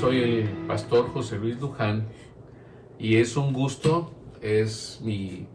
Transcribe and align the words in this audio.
Soy 0.00 0.18
el 0.22 0.48
pastor 0.66 1.08
José 1.12 1.38
Luis 1.38 1.58
Luján 1.60 2.06
y 2.98 3.16
es 3.16 3.36
un 3.36 3.52
gusto, 3.52 4.12
es 4.42 5.00
mi- 5.02 5.46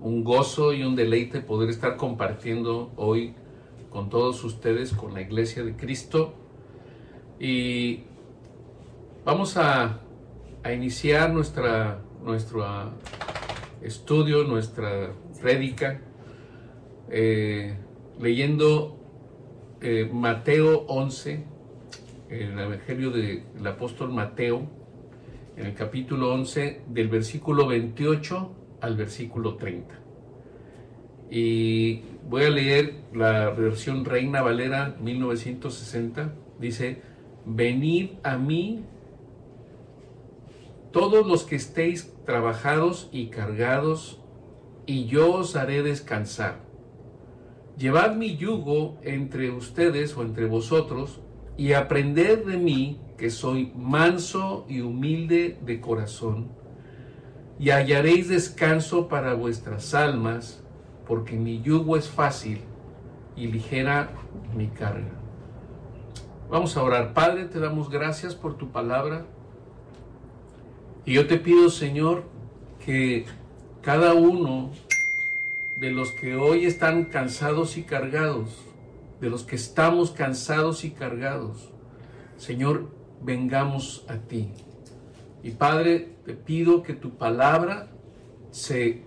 un 0.00 0.22
gozo 0.24 0.72
y 0.72 0.84
un 0.84 0.94
deleite 0.96 1.40
poder 1.40 1.70
estar 1.70 1.96
compartiendo 1.96 2.92
hoy 2.96 3.34
con 3.90 4.08
todos 4.10 4.42
ustedes, 4.44 4.92
con 4.92 5.14
la 5.14 5.22
Iglesia 5.22 5.64
de 5.64 5.74
Cristo. 5.76 6.34
Y 7.40 8.04
vamos 9.24 9.56
a, 9.56 10.00
a 10.62 10.72
iniciar 10.72 11.32
nuestra, 11.32 12.00
nuestro 12.22 12.64
ah, 12.64 12.92
estudio, 13.82 14.44
nuestra 14.44 15.10
prédica, 15.40 16.00
eh, 17.10 17.76
leyendo 18.20 18.98
eh, 19.80 20.08
Mateo 20.12 20.84
11, 20.86 21.44
el 22.28 22.58
Evangelio 22.58 23.10
del 23.10 23.66
apóstol 23.66 24.12
Mateo, 24.12 24.66
en 25.56 25.66
el 25.66 25.74
capítulo 25.74 26.32
11, 26.34 26.82
del 26.88 27.08
versículo 27.08 27.66
28 27.66 28.52
al 28.80 28.96
versículo 28.96 29.56
30. 29.56 29.94
Y 31.30 32.02
voy 32.28 32.44
a 32.44 32.50
leer 32.50 32.94
la 33.14 33.50
versión 33.50 34.04
Reina 34.04 34.42
Valera 34.42 34.96
1960. 35.00 36.32
Dice, 36.58 37.02
venid 37.44 38.10
a 38.22 38.36
mí 38.36 38.84
todos 40.92 41.26
los 41.26 41.44
que 41.44 41.56
estéis 41.56 42.12
trabajados 42.24 43.08
y 43.12 43.26
cargados, 43.26 44.20
y 44.86 45.06
yo 45.06 45.32
os 45.32 45.56
haré 45.56 45.82
descansar. 45.82 46.60
Llevad 47.76 48.16
mi 48.16 48.36
yugo 48.36 48.98
entre 49.02 49.50
ustedes 49.50 50.16
o 50.16 50.22
entre 50.22 50.46
vosotros, 50.46 51.20
y 51.56 51.72
aprended 51.72 52.44
de 52.44 52.56
mí, 52.56 53.00
que 53.16 53.30
soy 53.30 53.72
manso 53.76 54.66
y 54.68 54.80
humilde 54.80 55.58
de 55.64 55.80
corazón, 55.80 56.48
y 57.58 57.70
hallaréis 57.70 58.28
descanso 58.28 59.08
para 59.08 59.34
vuestras 59.34 59.94
almas, 59.94 60.62
porque 61.06 61.36
mi 61.36 61.62
yugo 61.62 61.96
es 61.96 62.08
fácil 62.08 62.60
y 63.36 63.46
ligera 63.46 64.10
mi 64.54 64.68
carga. 64.68 65.12
Vamos 66.50 66.76
a 66.76 66.82
orar. 66.82 67.12
Padre, 67.12 67.46
te 67.46 67.58
damos 67.58 67.90
gracias 67.90 68.34
por 68.34 68.56
tu 68.56 68.70
palabra. 68.70 69.24
Y 71.04 71.14
yo 71.14 71.26
te 71.26 71.38
pido, 71.38 71.70
Señor, 71.70 72.24
que 72.84 73.24
cada 73.82 74.14
uno 74.14 74.70
de 75.76 75.90
los 75.90 76.12
que 76.12 76.36
hoy 76.36 76.66
están 76.66 77.04
cansados 77.04 77.76
y 77.76 77.82
cargados, 77.82 78.65
de 79.20 79.30
los 79.30 79.44
que 79.44 79.56
estamos 79.56 80.10
cansados 80.10 80.84
y 80.84 80.90
cargados, 80.90 81.70
Señor, 82.36 82.90
vengamos 83.22 84.04
a 84.08 84.16
ti. 84.16 84.50
Y 85.42 85.52
Padre, 85.52 86.16
te 86.24 86.34
pido 86.34 86.82
que 86.82 86.92
tu 86.92 87.10
palabra 87.16 87.88
se, 88.50 89.02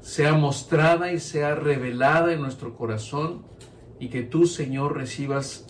sea 0.00 0.34
mostrada 0.34 1.12
y 1.12 1.20
sea 1.20 1.54
revelada 1.54 2.32
en 2.32 2.40
nuestro 2.42 2.76
corazón 2.76 3.42
y 3.98 4.08
que 4.08 4.22
tú, 4.22 4.46
Señor, 4.46 4.96
recibas 4.96 5.66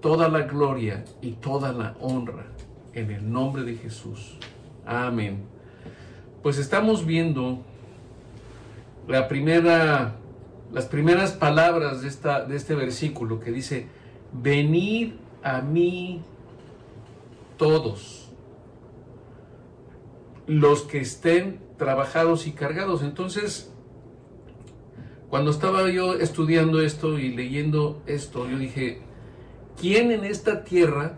toda 0.00 0.28
la 0.28 0.42
gloria 0.42 1.04
y 1.22 1.32
toda 1.32 1.72
la 1.72 1.96
honra 2.00 2.46
en 2.92 3.10
el 3.10 3.30
nombre 3.30 3.62
de 3.62 3.76
Jesús. 3.76 4.38
Amén. 4.84 5.44
Pues 6.42 6.58
estamos 6.58 7.04
viendo 7.04 7.62
la 9.08 9.28
primera, 9.28 10.16
las 10.76 10.84
primeras 10.84 11.32
palabras 11.32 12.02
de, 12.02 12.08
esta, 12.08 12.44
de 12.44 12.54
este 12.54 12.74
versículo 12.74 13.40
que 13.40 13.50
dice, 13.50 13.86
venid 14.30 15.14
a 15.42 15.62
mí 15.62 16.20
todos 17.56 18.30
los 20.46 20.82
que 20.82 21.00
estén 21.00 21.60
trabajados 21.78 22.46
y 22.46 22.52
cargados. 22.52 23.02
Entonces, 23.02 23.72
cuando 25.30 25.50
estaba 25.50 25.88
yo 25.88 26.12
estudiando 26.12 26.82
esto 26.82 27.18
y 27.18 27.30
leyendo 27.30 28.02
esto, 28.04 28.46
yo 28.46 28.58
dije, 28.58 29.00
¿quién 29.80 30.10
en 30.10 30.26
esta 30.26 30.62
tierra 30.62 31.14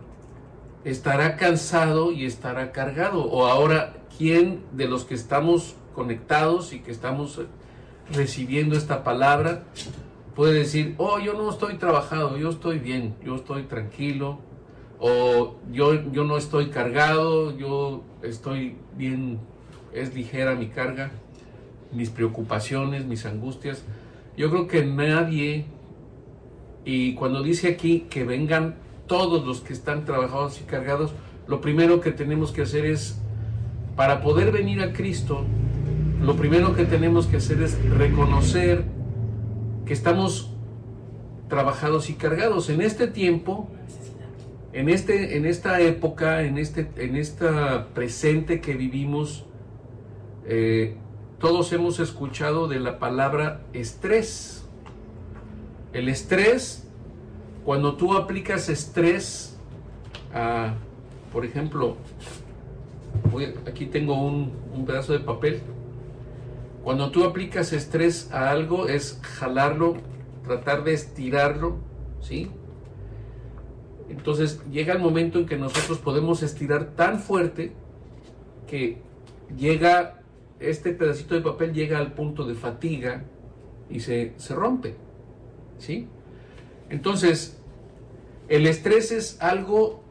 estará 0.85 1.35
cansado 1.35 2.13
y 2.13 2.23
estará 2.23 2.71
cargado? 2.71 3.25
O 3.25 3.45
ahora, 3.45 4.05
¿quién 4.17 4.63
de 4.71 4.87
los 4.87 5.03
que 5.03 5.15
estamos 5.15 5.75
conectados 5.93 6.71
y 6.71 6.79
que 6.79 6.91
estamos 6.91 7.41
recibiendo 8.13 8.75
esta 8.75 9.03
palabra 9.03 9.63
puede 10.35 10.53
decir, 10.53 10.95
oh, 10.97 11.19
yo 11.19 11.33
no 11.33 11.49
estoy 11.49 11.75
trabajado, 11.75 12.37
yo 12.37 12.49
estoy 12.49 12.79
bien, 12.79 13.15
yo 13.23 13.35
estoy 13.35 13.63
tranquilo, 13.63 14.39
o 14.99 15.55
yo, 15.71 16.11
yo 16.11 16.23
no 16.23 16.37
estoy 16.37 16.69
cargado, 16.69 17.57
yo 17.57 18.03
estoy 18.21 18.75
bien, 18.95 19.39
es 19.93 20.13
ligera 20.13 20.55
mi 20.55 20.67
carga, 20.67 21.11
mis 21.91 22.09
preocupaciones, 22.09 23.05
mis 23.05 23.25
angustias. 23.25 23.83
Yo 24.37 24.49
creo 24.49 24.67
que 24.67 24.85
nadie, 24.85 25.65
y 26.85 27.15
cuando 27.15 27.43
dice 27.43 27.67
aquí 27.67 28.07
que 28.09 28.23
vengan 28.23 28.75
todos 29.07 29.45
los 29.45 29.61
que 29.61 29.73
están 29.73 30.05
trabajados 30.05 30.61
y 30.61 30.63
cargados, 30.63 31.11
lo 31.47 31.61
primero 31.61 31.99
que 31.99 32.11
tenemos 32.11 32.51
que 32.51 32.61
hacer 32.61 32.85
es, 32.85 33.19
para 33.95 34.21
poder 34.21 34.51
venir 34.51 34.81
a 34.81 34.93
Cristo, 34.93 35.45
lo 36.21 36.35
primero 36.35 36.75
que 36.75 36.85
tenemos 36.85 37.27
que 37.27 37.37
hacer 37.37 37.61
es 37.61 37.77
reconocer 37.89 38.83
que 39.85 39.93
estamos 39.93 40.51
trabajados 41.47 42.09
y 42.09 42.13
cargados. 42.13 42.69
En 42.69 42.81
este 42.81 43.07
tiempo, 43.07 43.69
en, 44.73 44.89
este, 44.89 45.37
en 45.37 45.45
esta 45.45 45.79
época, 45.81 46.43
en, 46.43 46.57
este, 46.57 46.89
en 46.97 47.15
esta 47.15 47.87
presente 47.93 48.61
que 48.61 48.75
vivimos, 48.75 49.45
eh, 50.45 50.95
todos 51.39 51.71
hemos 51.73 51.99
escuchado 51.99 52.67
de 52.67 52.79
la 52.79 52.99
palabra 52.99 53.61
estrés. 53.73 54.67
El 55.93 56.09
estrés, 56.09 56.87
cuando 57.65 57.95
tú 57.95 58.13
aplicas 58.13 58.69
estrés 58.69 59.57
a, 60.33 60.75
por 61.31 61.45
ejemplo, 61.45 61.97
aquí 63.65 63.85
tengo 63.85 64.21
un, 64.21 64.51
un 64.75 64.85
pedazo 64.85 65.13
de 65.13 65.19
papel. 65.19 65.61
Cuando 66.89 67.11
tú 67.11 67.23
aplicas 67.23 67.71
estrés 67.71 68.31
a 68.31 68.49
algo 68.49 68.87
es 68.87 69.19
jalarlo, 69.21 69.97
tratar 70.43 70.83
de 70.83 70.93
estirarlo, 70.93 71.77
¿sí? 72.19 72.49
Entonces 74.09 74.59
llega 74.71 74.93
el 74.95 74.99
momento 74.99 75.37
en 75.37 75.45
que 75.45 75.55
nosotros 75.55 75.99
podemos 75.99 76.41
estirar 76.41 76.95
tan 76.95 77.19
fuerte 77.19 77.73
que 78.65 78.97
llega, 79.55 80.23
este 80.59 80.91
pedacito 80.91 81.35
de 81.35 81.41
papel 81.41 81.73
llega 81.73 81.99
al 81.99 82.13
punto 82.13 82.43
de 82.47 82.55
fatiga 82.55 83.23
y 83.87 83.99
se, 83.99 84.33
se 84.37 84.55
rompe, 84.55 84.95
¿sí? 85.77 86.07
Entonces, 86.89 87.61
el 88.47 88.65
estrés 88.65 89.11
es 89.11 89.39
algo 89.43 90.01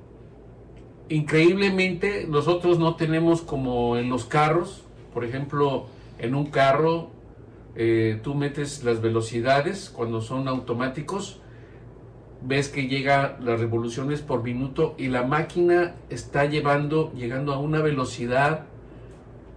increíblemente, 1.09 2.29
nosotros 2.29 2.79
no 2.79 2.95
tenemos 2.95 3.43
como 3.43 3.97
en 3.97 4.09
los 4.09 4.27
carros, 4.27 4.85
por 5.13 5.25
ejemplo, 5.25 5.89
en 6.19 6.35
un 6.35 6.47
carro 6.47 7.11
eh, 7.81 8.19
tú 8.25 8.35
metes 8.35 8.83
las 8.83 9.01
velocidades 9.01 9.89
cuando 9.89 10.21
son 10.21 10.49
automáticos, 10.49 11.41
ves 12.43 12.69
que 12.69 12.89
llega 12.89 13.39
las 13.41 13.61
revoluciones 13.61 14.21
por 14.21 14.43
minuto 14.43 14.97
y 14.99 15.07
la 15.07 15.23
máquina 15.23 15.95
está 16.11 16.45
llevando, 16.47 17.13
llegando 17.15 17.53
a 17.53 17.59
una 17.59 17.81
velocidad 17.81 18.67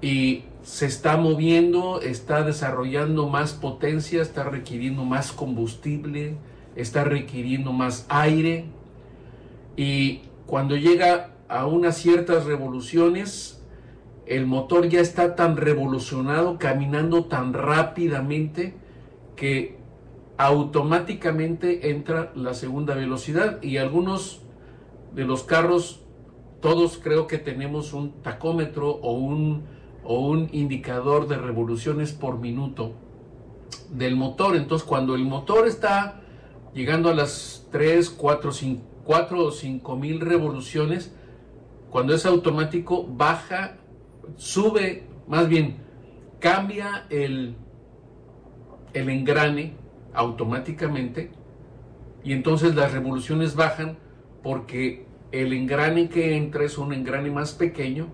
y 0.01 0.43
se 0.61 0.85
está 0.85 1.17
moviendo, 1.17 1.99
está 2.01 2.43
desarrollando 2.43 3.27
más 3.27 3.53
potencia, 3.53 4.21
está 4.21 4.43
requiriendo 4.43 5.03
más 5.03 5.31
combustible, 5.31 6.35
está 6.75 7.03
requiriendo 7.03 7.73
más 7.73 8.05
aire. 8.09 8.65
Y 9.75 10.21
cuando 10.45 10.75
llega 10.75 11.31
a 11.47 11.65
unas 11.65 11.97
ciertas 11.97 12.45
revoluciones, 12.45 13.60
el 14.25 14.45
motor 14.45 14.87
ya 14.87 14.99
está 14.99 15.35
tan 15.35 15.57
revolucionado, 15.57 16.57
caminando 16.57 17.25
tan 17.25 17.53
rápidamente 17.53 18.75
que 19.35 19.77
automáticamente 20.37 21.91
entra 21.91 22.31
la 22.35 22.53
segunda 22.53 22.95
velocidad 22.95 23.61
y 23.61 23.77
algunos 23.77 24.41
de 25.13 25.25
los 25.25 25.43
carros, 25.43 26.01
todos 26.61 26.99
creo 27.01 27.27
que 27.27 27.37
tenemos 27.37 27.93
un 27.93 28.21
tacómetro 28.21 28.89
o 28.89 29.13
un, 29.13 29.63
o 30.03 30.19
un 30.27 30.49
indicador 30.51 31.27
de 31.27 31.37
revoluciones 31.37 32.11
por 32.13 32.39
minuto 32.39 32.93
del 33.89 34.15
motor. 34.15 34.55
Entonces 34.55 34.87
cuando 34.87 35.15
el 35.15 35.25
motor 35.25 35.67
está 35.67 36.21
llegando 36.73 37.09
a 37.09 37.15
las 37.15 37.67
3, 37.71 38.09
4, 38.09 38.51
5, 38.51 38.83
4 39.05 39.45
o 39.45 39.51
5 39.51 39.95
mil 39.95 40.19
revoluciones, 40.19 41.13
cuando 41.89 42.15
es 42.15 42.25
automático 42.25 43.05
baja, 43.05 43.77
sube, 44.37 45.03
más 45.27 45.47
bien 45.47 45.77
cambia 46.39 47.05
el, 47.09 47.55
el 48.93 49.09
engrane 49.09 49.75
automáticamente 50.13 51.31
y 52.23 52.33
entonces 52.33 52.75
las 52.75 52.91
revoluciones 52.91 53.55
bajan 53.55 53.97
porque 54.43 55.05
el 55.31 55.53
engrane 55.53 56.09
que 56.09 56.35
entra 56.35 56.65
es 56.65 56.77
un 56.77 56.93
engrane 56.93 57.31
más 57.31 57.53
pequeño. 57.53 58.07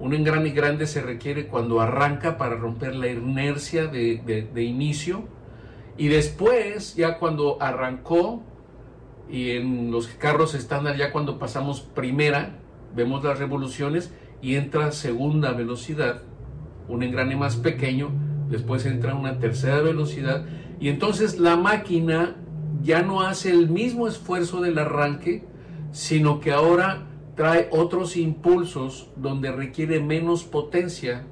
Un 0.00 0.14
engrane 0.14 0.50
grande 0.50 0.86
se 0.86 1.02
requiere 1.02 1.46
cuando 1.46 1.80
arranca 1.80 2.38
para 2.38 2.56
romper 2.56 2.94
la 2.94 3.08
inercia 3.08 3.86
de, 3.86 4.48
de 4.52 4.62
inicio. 4.62 5.24
Y 5.96 6.08
después, 6.08 6.94
ya 6.94 7.18
cuando 7.18 7.60
arrancó, 7.60 8.42
y 9.28 9.50
en 9.50 9.90
los 9.90 10.06
carros 10.08 10.54
estándar, 10.54 10.96
ya 10.96 11.12
cuando 11.12 11.38
pasamos 11.38 11.80
primera, 11.80 12.58
vemos 12.94 13.22
las 13.24 13.38
revoluciones 13.38 14.12
y 14.40 14.56
entra 14.56 14.92
segunda 14.92 15.52
velocidad, 15.52 16.22
un 16.88 17.02
engrane 17.02 17.36
más 17.36 17.56
pequeño, 17.56 18.10
después 18.48 18.86
entra 18.86 19.14
una 19.14 19.38
tercera 19.38 19.80
velocidad 19.80 20.44
y 20.80 20.88
entonces 20.88 21.38
la 21.38 21.56
máquina 21.56 22.36
ya 22.82 23.02
no 23.02 23.22
hace 23.22 23.50
el 23.50 23.68
mismo 23.68 24.06
esfuerzo 24.06 24.60
del 24.60 24.78
arranque, 24.78 25.44
sino 25.90 26.40
que 26.40 26.52
ahora 26.52 27.06
trae 27.34 27.68
otros 27.70 28.16
impulsos 28.16 29.10
donde 29.16 29.52
requiere 29.52 30.00
menos 30.00 30.44
potencia 30.44 31.24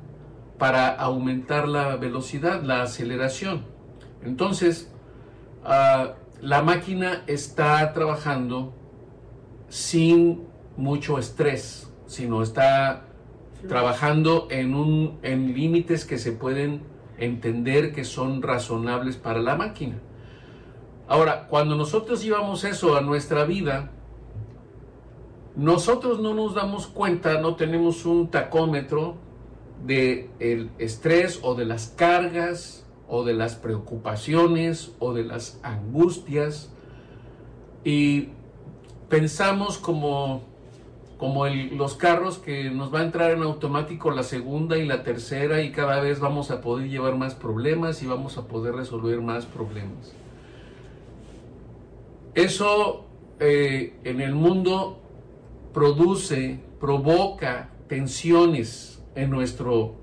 para 0.58 0.88
aumentar 0.88 1.68
la 1.68 1.96
velocidad, 1.96 2.62
la 2.62 2.82
aceleración. 2.82 3.64
Entonces, 4.24 4.90
uh, 5.64 6.12
la 6.40 6.62
máquina 6.62 7.22
está 7.26 7.92
trabajando 7.92 8.74
sin 9.68 10.44
mucho 10.76 11.18
estrés, 11.18 11.85
sino 12.06 12.42
está 12.42 13.04
trabajando 13.68 14.48
en, 14.50 15.18
en 15.22 15.54
límites 15.54 16.04
que 16.04 16.18
se 16.18 16.32
pueden 16.32 16.82
entender 17.18 17.92
que 17.92 18.04
son 18.04 18.42
razonables 18.42 19.16
para 19.16 19.40
la 19.40 19.56
máquina. 19.56 19.98
Ahora, 21.08 21.46
cuando 21.48 21.76
nosotros 21.76 22.22
llevamos 22.22 22.64
eso 22.64 22.96
a 22.96 23.00
nuestra 23.00 23.44
vida, 23.44 23.90
nosotros 25.54 26.20
no 26.20 26.34
nos 26.34 26.54
damos 26.54 26.86
cuenta, 26.86 27.40
no 27.40 27.56
tenemos 27.56 28.04
un 28.04 28.30
tacómetro 28.30 29.16
de 29.84 30.30
el 30.38 30.70
estrés 30.78 31.40
o 31.42 31.54
de 31.54 31.64
las 31.64 31.88
cargas 31.88 32.84
o 33.08 33.24
de 33.24 33.34
las 33.34 33.54
preocupaciones 33.54 34.92
o 34.98 35.14
de 35.14 35.24
las 35.24 35.60
angustias 35.62 36.70
y 37.84 38.30
pensamos 39.08 39.78
como, 39.78 40.42
como 41.18 41.46
los 41.46 41.94
carros 41.94 42.38
que 42.38 42.70
nos 42.70 42.92
va 42.92 43.00
a 43.00 43.04
entrar 43.04 43.30
en 43.30 43.42
automático 43.42 44.10
la 44.10 44.22
segunda 44.22 44.76
y 44.76 44.84
la 44.84 45.02
tercera 45.02 45.62
y 45.62 45.72
cada 45.72 46.00
vez 46.00 46.20
vamos 46.20 46.50
a 46.50 46.60
poder 46.60 46.88
llevar 46.88 47.16
más 47.16 47.34
problemas 47.34 48.02
y 48.02 48.06
vamos 48.06 48.36
a 48.36 48.46
poder 48.46 48.74
resolver 48.74 49.20
más 49.22 49.46
problemas. 49.46 50.14
Eso 52.34 53.06
eh, 53.40 53.94
en 54.04 54.20
el 54.20 54.34
mundo 54.34 55.00
produce, 55.72 56.60
provoca 56.78 57.70
tensiones 57.88 59.02
en 59.14 59.30
nuestro 59.30 59.94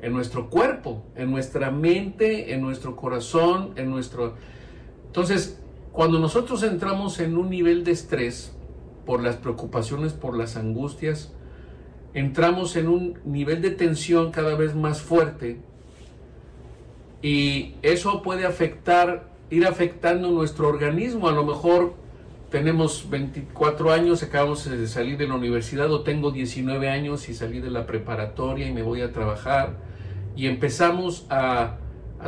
en 0.00 0.12
nuestro 0.12 0.50
cuerpo, 0.50 1.04
en 1.16 1.30
nuestra 1.30 1.70
mente, 1.70 2.52
en 2.52 2.60
nuestro 2.60 2.96
corazón, 2.96 3.72
en 3.76 3.90
nuestro... 3.90 4.34
Entonces, 5.06 5.58
cuando 5.90 6.18
nosotros 6.18 6.62
entramos 6.62 7.18
en 7.18 7.36
un 7.36 7.48
nivel 7.48 7.82
de 7.82 7.92
estrés 7.92 8.55
por 9.06 9.22
las 9.22 9.36
preocupaciones, 9.36 10.12
por 10.12 10.36
las 10.36 10.56
angustias, 10.56 11.32
entramos 12.12 12.76
en 12.76 12.88
un 12.88 13.18
nivel 13.24 13.62
de 13.62 13.70
tensión 13.70 14.32
cada 14.32 14.54
vez 14.56 14.74
más 14.74 15.00
fuerte 15.00 15.60
y 17.22 17.74
eso 17.82 18.22
puede 18.22 18.46
afectar, 18.46 19.30
ir 19.50 19.66
afectando 19.66 20.30
nuestro 20.30 20.68
organismo. 20.68 21.28
A 21.28 21.32
lo 21.32 21.44
mejor 21.44 21.94
tenemos 22.50 23.08
24 23.08 23.92
años, 23.92 24.22
acabamos 24.22 24.68
de 24.68 24.86
salir 24.86 25.16
de 25.18 25.26
la 25.26 25.34
universidad 25.34 25.90
o 25.90 26.02
tengo 26.02 26.30
19 26.30 26.88
años 26.88 27.28
y 27.28 27.34
salí 27.34 27.60
de 27.60 27.70
la 27.70 27.86
preparatoria 27.86 28.66
y 28.66 28.72
me 28.72 28.82
voy 28.82 29.02
a 29.02 29.12
trabajar 29.12 29.74
y 30.36 30.46
empezamos 30.46 31.26
a, 31.30 31.78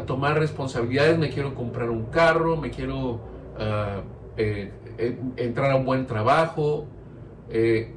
tomar 0.06 0.38
responsabilidades, 0.38 1.18
me 1.18 1.30
quiero 1.30 1.54
comprar 1.54 1.90
un 1.90 2.04
carro, 2.06 2.56
me 2.56 2.70
quiero 2.70 3.20
ah, 3.58 4.02
eh, 4.36 4.70
entrar 5.36 5.70
a 5.70 5.76
un 5.76 5.84
buen 5.84 6.06
trabajo, 6.06 6.86
eh, 7.50 7.92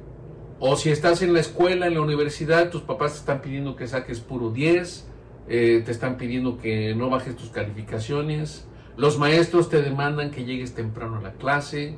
o 0.60 0.76
si 0.76 0.90
estás 0.90 1.22
en 1.22 1.34
la 1.34 1.40
escuela, 1.40 1.86
en 1.86 1.94
la 1.94 2.00
universidad, 2.00 2.70
tus 2.70 2.82
papás 2.82 3.12
te 3.12 3.18
están 3.18 3.42
pidiendo 3.42 3.74
que 3.74 3.88
saques 3.88 4.20
puro 4.20 4.50
10, 4.50 5.08
te 5.48 5.90
están 5.90 6.16
pidiendo 6.16 6.56
que 6.56 6.94
no 6.94 7.10
bajes 7.10 7.36
tus 7.36 7.50
calificaciones, 7.50 8.68
los 8.96 9.18
maestros 9.18 9.68
te 9.68 9.82
demandan 9.82 10.30
que 10.30 10.44
llegues 10.44 10.74
temprano 10.74 11.16
a 11.16 11.20
la 11.20 11.32
clase, 11.32 11.96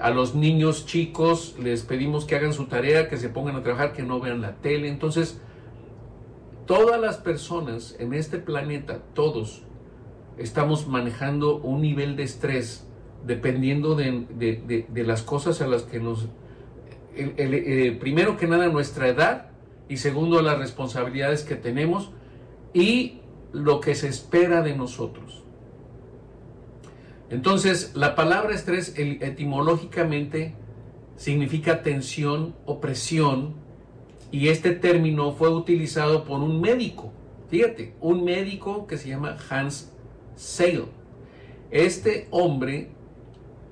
a 0.00 0.10
los 0.10 0.34
niños 0.34 0.86
chicos 0.86 1.54
les 1.62 1.82
pedimos 1.82 2.24
que 2.24 2.36
hagan 2.36 2.54
su 2.54 2.68
tarea, 2.68 3.10
que 3.10 3.18
se 3.18 3.28
pongan 3.28 3.56
a 3.56 3.62
trabajar, 3.62 3.92
que 3.92 4.02
no 4.02 4.18
vean 4.18 4.40
la 4.40 4.54
tele, 4.56 4.88
entonces 4.88 5.38
Todas 6.66 7.00
las 7.00 7.16
personas 7.16 7.96
en 7.98 8.14
este 8.14 8.38
planeta, 8.38 9.00
todos, 9.14 9.62
estamos 10.38 10.86
manejando 10.86 11.56
un 11.56 11.82
nivel 11.82 12.14
de 12.14 12.22
estrés 12.22 12.86
dependiendo 13.26 13.94
de, 13.94 14.86
las 14.94 15.22
cosas 15.22 15.60
a 15.60 15.66
las 15.66 15.82
que 15.82 16.00
nos... 16.00 16.28
Eh, 17.14 17.96
primero 18.00 18.36
que 18.36 18.46
nada 18.46 18.68
nuestra 18.68 19.08
edad 19.08 19.50
y 19.88 19.98
segundo 19.98 20.40
las 20.40 20.58
responsabilidades 20.58 21.42
que 21.42 21.56
tenemos 21.56 22.10
y 22.72 23.20
lo 23.52 23.80
que 23.80 23.94
se 23.94 24.08
espera 24.08 24.62
de 24.62 24.74
nosotros. 24.74 25.42
Entonces, 27.28 27.92
la 27.94 28.14
palabra 28.14 28.54
estrés 28.54 28.94
etimológicamente 28.96 30.54
significa 31.16 31.82
tensión 31.82 32.54
o 32.66 32.80
presión 32.80 33.54
y 34.30 34.48
este 34.48 34.72
término 34.72 35.32
fue 35.32 35.50
utilizado 35.50 36.24
por 36.24 36.40
un 36.40 36.60
médico, 36.60 37.12
fíjate, 37.48 37.94
un 38.00 38.24
médico 38.24 38.86
que 38.86 38.96
se 38.96 39.08
llama 39.08 39.36
Hans 39.48 39.92
Seil. 40.36 40.84
Este 41.70 42.28
hombre 42.30 42.90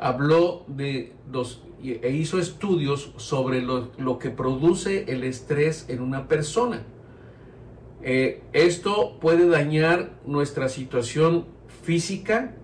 habló 0.01 0.65
de 0.67 1.13
dos 1.31 1.63
e 1.83 2.11
hizo 2.11 2.39
estudios 2.39 3.13
sobre 3.17 3.63
lo, 3.63 4.19
que 4.19 4.31
produce 4.31 5.05
el 5.09 5.25
estrés 5.25 5.87
en 5.89 6.03
una 6.03 6.29
persona. 6.29 6.83
Eh, 8.03 8.43
esto 8.53 9.19
puede 9.19 9.49
dañar 9.49 10.19
nuestra 10.27 10.69
situación 10.69 11.47
física, 11.83 12.55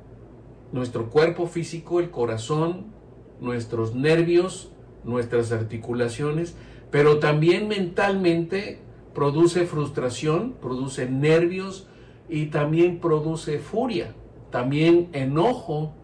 nuestro 0.73 1.09
cuerpo 1.09 1.47
físico, 1.47 2.01
el 2.01 2.11
corazón, 2.11 2.93
nuestros 3.41 3.95
nervios, 3.95 4.73
nuestras 5.05 5.53
articulaciones, 5.53 6.57
pero 6.91 7.19
también 7.19 7.69
mentalmente 7.69 8.81
produce 9.15 9.65
frustración, 9.67 10.55
produce 10.61 11.09
nervios 11.09 11.89
y 12.29 12.47
también 12.47 13.01
produce 13.01 13.59
furia, 13.59 14.15
también 14.51 15.09
enojo 15.13 15.95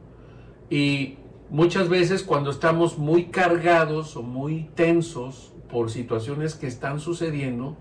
y 0.71 1.19
muchas 1.52 1.90
veces 1.90 2.23
cuando 2.23 2.50
estamos 2.50 2.97
muy 2.97 3.26
cargados 3.26 4.16
o 4.16 4.23
muy 4.23 4.71
tensos 4.75 5.52
por 5.71 5.90
situaciones 5.90 6.54
que 6.54 6.66
están 6.66 6.99
sucediendo, 6.99 7.76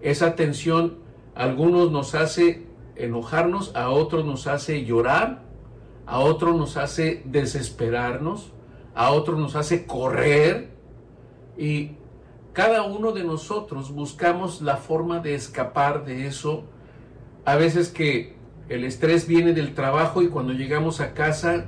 esa 0.00 0.34
tensión 0.34 0.98
a 1.36 1.44
algunos 1.44 1.92
nos 1.92 2.16
hace 2.16 2.66
enojarnos, 2.96 3.74
a 3.76 3.90
otros 3.90 4.24
nos 4.24 4.48
hace 4.48 4.84
llorar, 4.84 5.42
a 6.06 6.18
otros 6.18 6.56
nos 6.56 6.76
hace 6.76 7.22
desesperarnos, 7.24 8.50
a 8.96 9.12
otros 9.12 9.38
nos 9.38 9.54
hace 9.54 9.86
correr 9.86 10.70
y 11.56 11.92
cada 12.52 12.82
uno 12.82 13.12
de 13.12 13.22
nosotros 13.22 13.92
buscamos 13.92 14.60
la 14.60 14.76
forma 14.76 15.20
de 15.20 15.36
escapar 15.36 16.04
de 16.04 16.26
eso. 16.26 16.64
A 17.44 17.54
veces 17.54 17.90
que 17.90 18.34
el 18.68 18.82
estrés 18.82 19.28
viene 19.28 19.52
del 19.52 19.72
trabajo 19.72 20.20
y 20.20 20.28
cuando 20.28 20.52
llegamos 20.52 21.00
a 21.00 21.14
casa, 21.14 21.66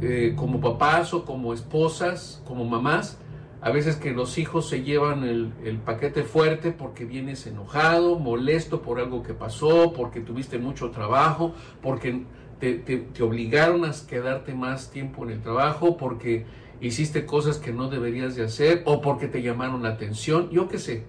eh, 0.00 0.34
como 0.36 0.60
papás 0.60 1.12
o 1.14 1.24
como 1.24 1.52
esposas, 1.52 2.42
como 2.46 2.64
mamás, 2.64 3.18
a 3.60 3.70
veces 3.70 3.96
que 3.96 4.12
los 4.12 4.38
hijos 4.38 4.68
se 4.68 4.82
llevan 4.82 5.22
el, 5.24 5.78
paquete 5.84 6.22
fuerte 6.22 6.72
porque 6.72 7.04
vienes 7.04 7.46
enojado, 7.46 8.18
molesto 8.18 8.80
por 8.80 8.98
algo 8.98 9.22
que 9.22 9.34
pasó, 9.34 9.92
porque 9.92 10.20
tuviste 10.20 10.58
mucho 10.58 10.90
trabajo, 10.90 11.54
porque 11.82 12.24
te, 12.58 12.74
te 12.74 13.22
obligaron 13.22 13.84
a 13.84 13.92
quedarte 14.08 14.54
más 14.54 14.90
tiempo 14.90 15.24
en 15.24 15.30
el 15.30 15.42
trabajo, 15.42 15.98
porque 15.98 16.46
hiciste 16.80 17.26
cosas 17.26 17.58
que 17.58 17.72
no 17.72 17.88
deberías 17.88 18.34
de 18.34 18.44
hacer 18.44 18.82
o 18.86 19.02
porque 19.02 19.28
te 19.28 19.42
llamaron 19.42 19.82
la 19.82 19.90
atención, 19.90 20.48
yo 20.50 20.68
qué 20.68 20.78
sé. 20.78 21.04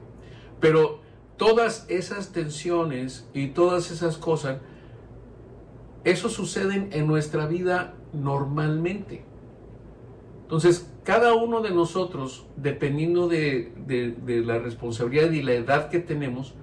Pero 0.60 1.01
todas 1.38 1.86
esas 1.89 2.33
tensiones 2.33 3.27
y 3.33 3.48
todas 3.48 3.91
esas 3.91 4.17
cosas, 4.17 4.60
eso 6.03 6.29
suceden 6.29 6.89
en 6.91 7.07
nuestra 7.07 7.48
vida 7.48 7.95
normalmente. 8.13 9.23
Entonces, 10.43 10.91
cada 11.03 11.33
uno 11.33 11.61
de 11.61 11.71
nosotros, 11.71 12.45
dependiendo 12.57 13.27
de, 13.27 13.71
la 14.45 14.59
responsabilidad 14.59 15.31
y 15.31 15.41
la 15.41 15.53
edad 15.53 15.89
que 15.89 15.99
tenemos, 15.99 16.55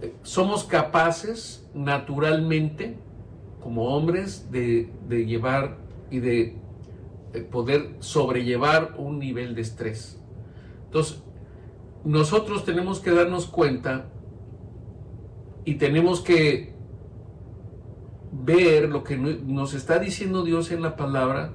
eh, 0.00 0.14
somos 0.22 0.64
capaces 0.64 1.68
naturalmente, 1.74 2.96
como 3.60 3.94
hombres, 3.94 4.50
de, 4.50 4.90
de 5.08 5.26
llevar 5.26 5.76
y 6.10 6.20
de 6.20 6.56
poder 7.50 7.96
sobrellevar 8.00 8.94
un 8.98 9.18
nivel 9.18 9.54
de 9.54 9.62
estrés. 9.62 10.20
Entonces, 10.86 11.22
nosotros 12.04 12.64
tenemos 12.64 13.00
que 13.00 13.10
darnos 13.12 13.46
cuenta 13.46 14.06
y 15.64 15.74
tenemos 15.74 16.20
que 16.20 16.71
ver 18.32 18.88
lo 18.88 19.04
que 19.04 19.16
nos 19.16 19.74
está 19.74 19.98
diciendo 19.98 20.42
Dios 20.42 20.70
en 20.70 20.82
la 20.82 20.96
palabra, 20.96 21.52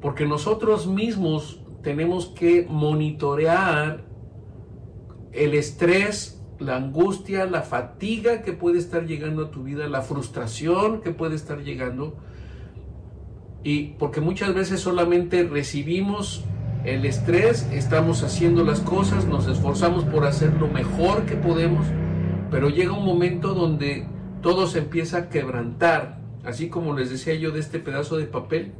porque 0.00 0.26
nosotros 0.26 0.86
mismos 0.86 1.60
tenemos 1.82 2.26
que 2.26 2.66
monitorear 2.68 4.04
el 5.32 5.54
estrés, 5.54 6.42
la 6.58 6.76
angustia, 6.76 7.46
la 7.46 7.62
fatiga 7.62 8.42
que 8.42 8.52
puede 8.52 8.78
estar 8.78 9.06
llegando 9.06 9.46
a 9.46 9.50
tu 9.50 9.62
vida, 9.62 9.88
la 9.88 10.02
frustración 10.02 11.00
que 11.00 11.10
puede 11.10 11.34
estar 11.34 11.62
llegando. 11.62 12.16
Y 13.62 13.94
porque 13.98 14.20
muchas 14.20 14.54
veces 14.54 14.80
solamente 14.80 15.44
recibimos 15.44 16.44
el 16.84 17.04
estrés, 17.04 17.68
estamos 17.72 18.22
haciendo 18.22 18.64
las 18.64 18.80
cosas, 18.80 19.26
nos 19.26 19.46
esforzamos 19.46 20.04
por 20.04 20.24
hacer 20.24 20.54
lo 20.54 20.68
mejor 20.68 21.26
que 21.26 21.36
podemos, 21.36 21.86
pero 22.50 22.68
llega 22.68 22.92
un 22.92 23.04
momento 23.04 23.54
donde 23.54 24.06
todo 24.42 24.66
se 24.66 24.78
empieza 24.78 25.18
a 25.18 25.28
quebrantar, 25.28 26.20
así 26.44 26.68
como 26.68 26.94
les 26.94 27.10
decía 27.10 27.34
yo 27.34 27.50
de 27.50 27.60
este 27.60 27.78
pedazo 27.78 28.16
de 28.16 28.24
papel, 28.24 28.72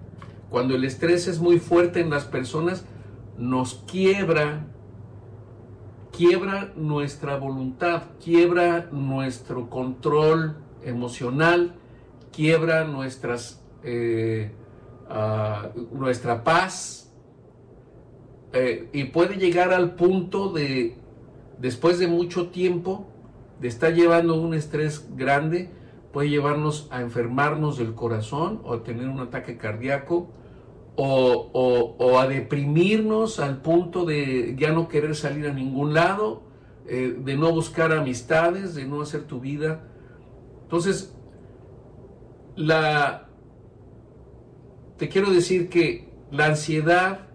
cuando 0.51 0.75
el 0.75 0.85
estrés 0.85 1.29
es 1.29 1.41
muy 1.41 1.59
fuerte 1.59 2.01
en 2.01 2.11
las 2.11 2.25
personas, 2.25 2.85
nos 3.37 3.85
quiebra, 3.91 4.67
quiebra 6.17 6.73
nuestra 6.77 7.37
voluntad, 7.37 8.05
quiebra 8.23 8.89
nuestro 8.91 9.69
control 9.69 10.57
emocional, 10.83 11.75
quiebra 12.33 12.85
nuestras, 12.85 13.63
eh, 13.83 14.53
ah, 15.09 15.71
nuestra 15.93 16.45
paz 16.45 17.13
eh, 18.53 18.89
y 18.93 19.05
puede 19.05 19.37
llegar 19.37 19.73
al 19.73 19.95
punto 19.95 20.51
de, 20.53 20.97
después 21.59 21.99
de 21.99 22.07
mucho 22.07 22.49
tiempo, 22.49 23.07
de 23.61 23.69
estar 23.69 23.95
llevando 23.95 24.41
un 24.41 24.55
estrés 24.55 25.09
grande, 25.17 25.71
puede 26.13 26.31
llevarnos 26.31 26.89
a 26.91 27.01
enfermarnos 27.01 27.79
del 27.79 27.95
corazón 27.95 28.61
o 28.65 28.75
a 28.75 28.83
tener 28.83 29.09
un 29.09 29.21
ataque 29.21 29.57
cardíaco 29.57 30.31
o, 30.97 32.19
a 32.19 32.27
deprimirnos 32.27 33.39
al 33.39 33.63
punto 33.63 34.05
de 34.05 34.57
ya 34.59 34.73
no 34.73 34.89
querer 34.89 35.15
salir 35.15 35.47
a 35.47 35.53
ningún 35.53 35.95
lado, 35.95 36.43
eh, 36.87 37.17
de 37.17 37.37
no 37.37 37.53
buscar 37.53 37.93
amistades, 37.93 38.75
de 38.75 38.85
no 38.85 39.03
hacer 39.03 39.23
tu 39.23 39.39
vida. 39.39 39.85
Entonces, 40.63 41.15
la, 42.57 43.29
te 44.97 45.09
quiero 45.09 45.31
decir 45.31 45.69
que 45.69 46.13
la 46.33 46.47
ansiedad 46.47 47.29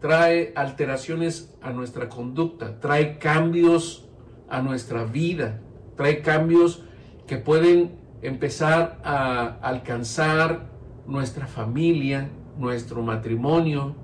trae 0.00 0.52
alteraciones 0.56 1.54
a 1.62 1.70
nuestra 1.72 2.08
conducta, 2.08 2.80
trae 2.80 3.18
cambios 3.18 4.09
a 4.50 4.60
nuestra 4.62 5.04
vida, 5.04 5.60
trae 5.96 6.22
cambios 6.22 6.82
que 7.26 7.36
pueden 7.36 7.98
empezar 8.22 9.00
a 9.04 9.58
alcanzar 9.62 10.70
nuestra 11.06 11.46
familia, 11.46 12.30
nuestro 12.58 13.02
matrimonio, 13.02 13.94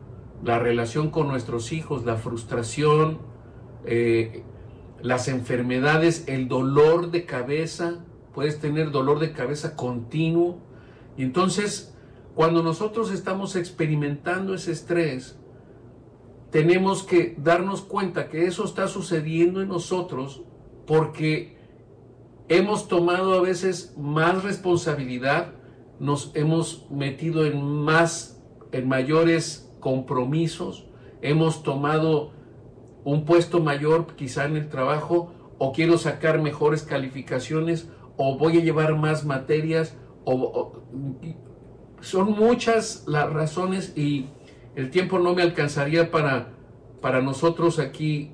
la 0.43 0.59
relación 0.59 1.11
con 1.11 1.29
nuestros 1.29 1.73
hijos, 1.73 2.05
la 2.05 2.17
frustración, 2.17 3.19
eh, 3.85 4.45
las 5.03 5.29
enfermedades, 5.29 6.25
el 6.27 6.49
dolor 6.49 7.11
de 7.11 7.27
cabeza, 7.27 8.05
puedes 8.35 8.61
tener 8.61 8.91
dolor 8.91 9.19
de 9.19 9.33
cabeza 9.33 9.77
continuo. 9.77 10.59
Y 11.17 11.23
entonces, 11.23 11.95
cuando 12.35 12.63
nosotros 12.63 13.11
estamos 13.11 13.57
experimentando 13.57 14.55
ese 14.55 14.73
estrés, 14.73 15.39
tenemos 16.51 17.03
que 17.03 17.35
darnos 17.39 17.83
cuenta 17.83 18.29
que 18.29 18.47
eso 18.47 18.65
está 18.65 18.89
sucediendo 18.89 19.61
en 19.61 19.69
nosotros 19.69 20.43
porque 20.87 21.57
hemos 22.49 22.89
tomado 22.89 23.35
a 23.35 23.41
veces 23.41 23.95
más 23.99 24.43
responsabilidad, 24.45 25.53
nos 25.99 26.31
hemos 26.35 26.87
metido 26.91 27.45
en 27.45 27.63
más 27.63 28.41
en 28.73 28.89
mayores 28.89 29.73
compromisos, 29.81 30.87
hemos 31.23 31.63
tomado 31.63 32.33
un 33.05 33.25
puesto 33.25 33.61
mayor 33.61 34.15
quizá 34.17 34.45
en 34.45 34.57
el 34.57 34.69
trabajo, 34.69 35.33
o 35.59 35.73
quiero 35.73 35.97
sacar 35.97 36.41
mejores 36.41 36.83
calificaciones, 36.83 37.89
o 38.17 38.37
voy 38.37 38.59
a 38.59 38.63
llevar 38.63 38.97
más 38.97 39.25
materias, 39.25 39.97
o, 40.25 40.73
son 42.01 42.33
muchas 42.33 43.05
las 43.07 43.33
razones 43.33 43.97
y 43.97 44.27
el 44.77 44.91
tiempo 44.91 45.19
no 45.19 45.35
me 45.35 45.43
alcanzaría 45.43 46.11
para, 46.11 46.53
para 47.01 47.23
nosotros 47.23 47.79
aquí 47.79 48.33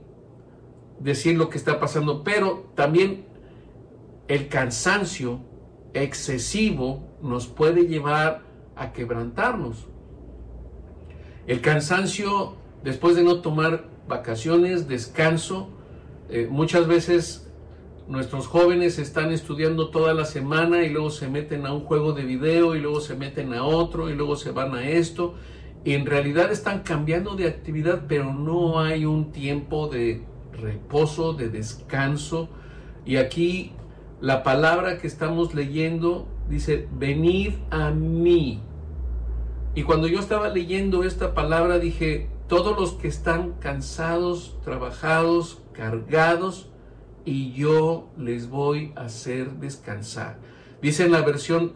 decir 0.99 1.37
lo 1.37 1.49
que 1.49 1.56
está 1.56 1.80
pasando, 1.80 2.22
pero 2.22 2.70
también 2.75 3.25
el 4.28 4.49
cansancio 4.49 5.40
excesivo 5.94 7.16
nos 7.22 7.46
puede 7.46 7.87
llevar 7.87 8.42
a 8.76 8.92
quebrantarnos. 8.92 9.87
El 11.46 11.61
cansancio 11.61 12.56
después 12.82 13.16
de 13.16 13.22
no 13.22 13.40
tomar 13.40 13.84
vacaciones, 14.08 14.88
descanso, 14.88 15.70
eh, 16.28 16.49
muchas 16.50 16.87
veces 16.87 17.50
nuestros 18.08 18.46
jóvenes 18.46 18.99
están 18.99 19.32
estudiando 19.32 19.90
toda 19.90 20.12
la 20.12 20.25
semana 20.25 20.82
y 20.82 20.88
luego 20.88 21.11
se 21.11 21.28
meten 21.28 21.66
a 21.66 21.72
un 21.72 21.84
juego 21.84 22.12
de 22.12 22.25
video 22.25 22.75
y 22.75 22.80
luego 22.80 23.00
se 23.00 23.14
meten 23.14 23.54
a 23.54 23.64
otro 23.64 24.11
y 24.11 24.14
luego 24.14 24.37
se 24.37 24.50
van 24.50 24.75
a 24.75 24.88
esto. 24.88 25.34
En 25.85 26.07
realidad 26.07 26.53
están 26.53 26.81
cambiando 26.81 27.35
de 27.35 27.49
actividad, 27.49 28.05
pero 28.09 28.33
no 28.33 28.81
hay 28.81 29.05
un 29.05 29.33
tiempo 29.33 29.89
de 29.89 30.23
reposo, 30.53 31.33
de 31.33 31.49
descanso. 31.49 32.49
Y 33.05 33.17
aquí 33.17 33.73
la 34.21 34.43
palabra 34.43 34.99
que 34.99 35.07
estamos 35.07 35.55
leyendo 35.55 36.29
dice, 36.49 36.89
venid 36.93 37.55
a 37.71 37.91
mí 37.91 38.61
y 39.75 39.85
cuando 39.85 40.07
yo 40.07 40.21
estaba 40.21 40.51
leyendo 40.51 41.03
esta 41.03 41.33
palabra 41.33 41.79
dije, 41.79 42.29
todos 42.47 42.79
los 42.79 42.93
que 42.93 43.09
están 43.09 43.53
cansados, 43.53 44.59
trabajados, 44.62 45.62
cargados, 45.73 46.69
y 47.25 47.53
yo 47.53 48.11
les 48.19 48.51
voy 48.51 48.93
a 48.97 49.03
hacer 49.03 49.53
descansar. 49.53 50.37
Dice 50.83 51.05
en 51.05 51.12
la 51.12 51.23
versión 51.23 51.73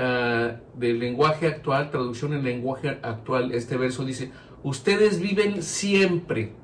ah, 0.00 0.56
del 0.74 0.98
lenguaje 0.98 1.46
actual, 1.46 1.90
traducción 1.90 2.32
en 2.32 2.42
lenguaje 2.42 2.98
actual, 3.02 3.52
este 3.52 3.76
verso 3.76 4.04
dice, 4.04 4.32
ustedes 4.62 5.20
viven 5.20 5.62
siempre, 5.62 6.54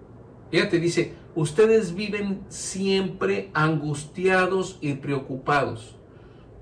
ella 0.51 0.69
te 0.69 0.81
dice, 0.81 1.15
ustedes 1.35 1.95
viven 1.95 2.41
siempre 2.49 3.51
angustiados 3.55 4.79
y 4.81 4.95
preocupados. 4.95 5.97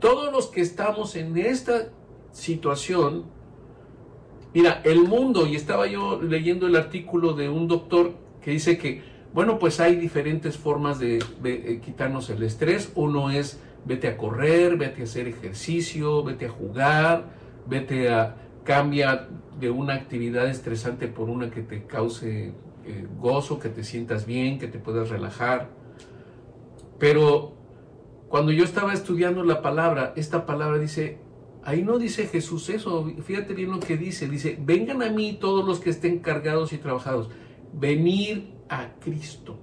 Todos 0.01 0.31
los 0.33 0.49
que 0.49 0.61
estamos 0.61 1.17
en 1.17 1.39
esta 1.39 1.89
situación, 2.33 3.33
Mira, 4.55 4.81
el 4.85 5.03
mundo, 5.03 5.49
y 5.49 5.57
estaba 5.57 5.89
yo 5.89 6.23
leyendo 6.23 6.69
el 6.69 6.77
artículo 6.77 7.33
de 7.33 7.49
un 7.49 7.67
doctor 7.67 8.13
que 8.41 8.53
dice 8.53 8.79
que, 8.79 9.03
bueno, 9.33 9.59
pues 9.59 9.81
hay 9.81 9.97
diferentes 9.97 10.57
formas 10.57 11.01
de, 11.01 11.19
eh, 11.45 11.81
quitarnos 11.85 12.31
el 12.31 12.41
estrés. 12.45 12.93
Uno 12.95 13.33
es 13.33 13.61
vete 13.85 14.09
a 14.09 14.17
correr, 14.17 14.77
vete 14.77 15.03
a 15.03 15.05
hacer 15.05 15.29
ejercicio, 15.29 16.23
vete 16.23 16.47
a 16.47 16.51
jugar, 16.51 17.25
vete 17.67 18.11
a 18.11 18.37
cambia 18.65 19.29
de 19.59 19.71
una 19.71 19.95
actividad 19.95 20.49
estresante 20.49 21.07
por 21.07 21.29
una 21.29 21.51
que 21.51 21.61
te 21.63 21.85
cause 21.85 22.53
eh, 22.87 23.07
gozo, 23.19 23.59
que 23.59 23.69
te 23.69 23.85
sientas 23.85 24.27
bien, 24.27 24.59
que 24.59 24.69
te 24.69 24.79
puedas 24.79 25.11
relajar. 25.11 25.69
Pero 26.99 27.55
cuando 28.29 28.53
yo 28.53 28.65
estaba 28.65 28.93
estudiando 28.93 29.45
la 29.45 29.61
palabra, 29.61 30.13
esta 30.17 30.47
palabra 30.47 30.79
dice, 30.79 31.19
Ahí 31.67 31.83
no 31.83 31.99
dice 31.99 32.27
Jesús 32.27 32.69
eso, 32.69 33.11
fíjate 33.25 33.55
bien 33.55 33.71
lo 33.71 33.81
que 33.81 33.97
dice, 33.97 34.29
dice, 34.29 34.59
vengan 34.61 35.03
a 35.03 35.09
mí 35.09 35.39
todos 35.41 35.65
los 35.65 35.81
que 35.81 35.89
estén 35.89 36.19
cargados 36.19 36.75
y 36.75 36.79
trabajados, 36.79 37.31
venir 37.73 38.53
a 38.69 38.91
Cristo. 39.01 39.59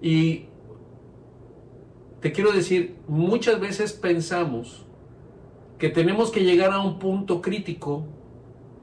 Y 0.00 0.46
te 2.20 2.32
quiero 2.32 2.52
decir, 2.52 2.96
muchas 3.08 3.60
veces 3.60 3.92
pensamos 3.92 4.86
que 5.78 5.88
tenemos 5.88 6.30
que 6.30 6.44
llegar 6.44 6.72
a 6.72 6.80
un 6.80 6.98
punto 6.98 7.40
crítico 7.40 8.04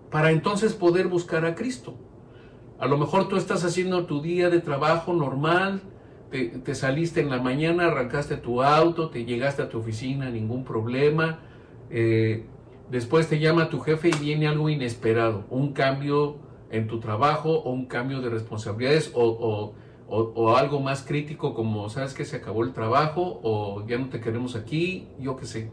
para 0.09 0.31
entonces 0.31 0.73
poder 0.73 1.07
buscar 1.07 1.45
a 1.45 1.55
Cristo. 1.55 1.95
A 2.79 2.87
lo 2.87 2.97
mejor 2.97 3.27
tú 3.27 3.37
estás 3.37 3.63
haciendo 3.63 4.05
tu 4.05 4.21
día 4.21 4.49
de 4.49 4.59
trabajo 4.59 5.13
normal, 5.13 5.81
te, 6.29 6.75
saliste 6.75 7.21
en 7.21 7.29
la 7.29 7.39
mañana, 7.39 7.85
arrancaste 7.85 8.37
tu 8.37 8.61
auto, 8.61 9.09
te 9.09 9.25
llegaste 9.25 9.61
a 9.61 9.69
tu 9.69 9.79
oficina, 9.79 10.29
ningún 10.29 10.63
problema. 10.63 11.39
Eh, 11.89 12.45
después 12.91 13.29
te 13.29 13.39
llama 13.39 13.69
tu 13.69 13.79
jefe 13.79 14.09
y 14.09 14.19
viene 14.19 14.47
algo 14.47 14.69
inesperado, 14.69 15.45
un 15.49 15.73
cambio 15.73 16.37
en 16.69 16.87
tu 16.87 16.99
trabajo 16.99 17.51
o 17.51 17.71
un 17.71 17.85
cambio 17.85 18.21
de 18.21 18.29
responsabilidades 18.29 19.11
o, 19.13 19.73
algo 20.09 20.79
más 20.79 21.03
crítico 21.03 21.53
como, 21.53 21.89
sabes 21.89 22.13
que 22.13 22.25
se 22.25 22.37
acabó 22.37 22.63
el 22.63 22.73
trabajo 22.73 23.39
o 23.43 23.85
ya 23.87 23.97
no 23.97 24.09
te 24.09 24.21
queremos 24.21 24.55
aquí, 24.55 25.07
yo 25.19 25.35
qué 25.35 25.45
sé. 25.45 25.71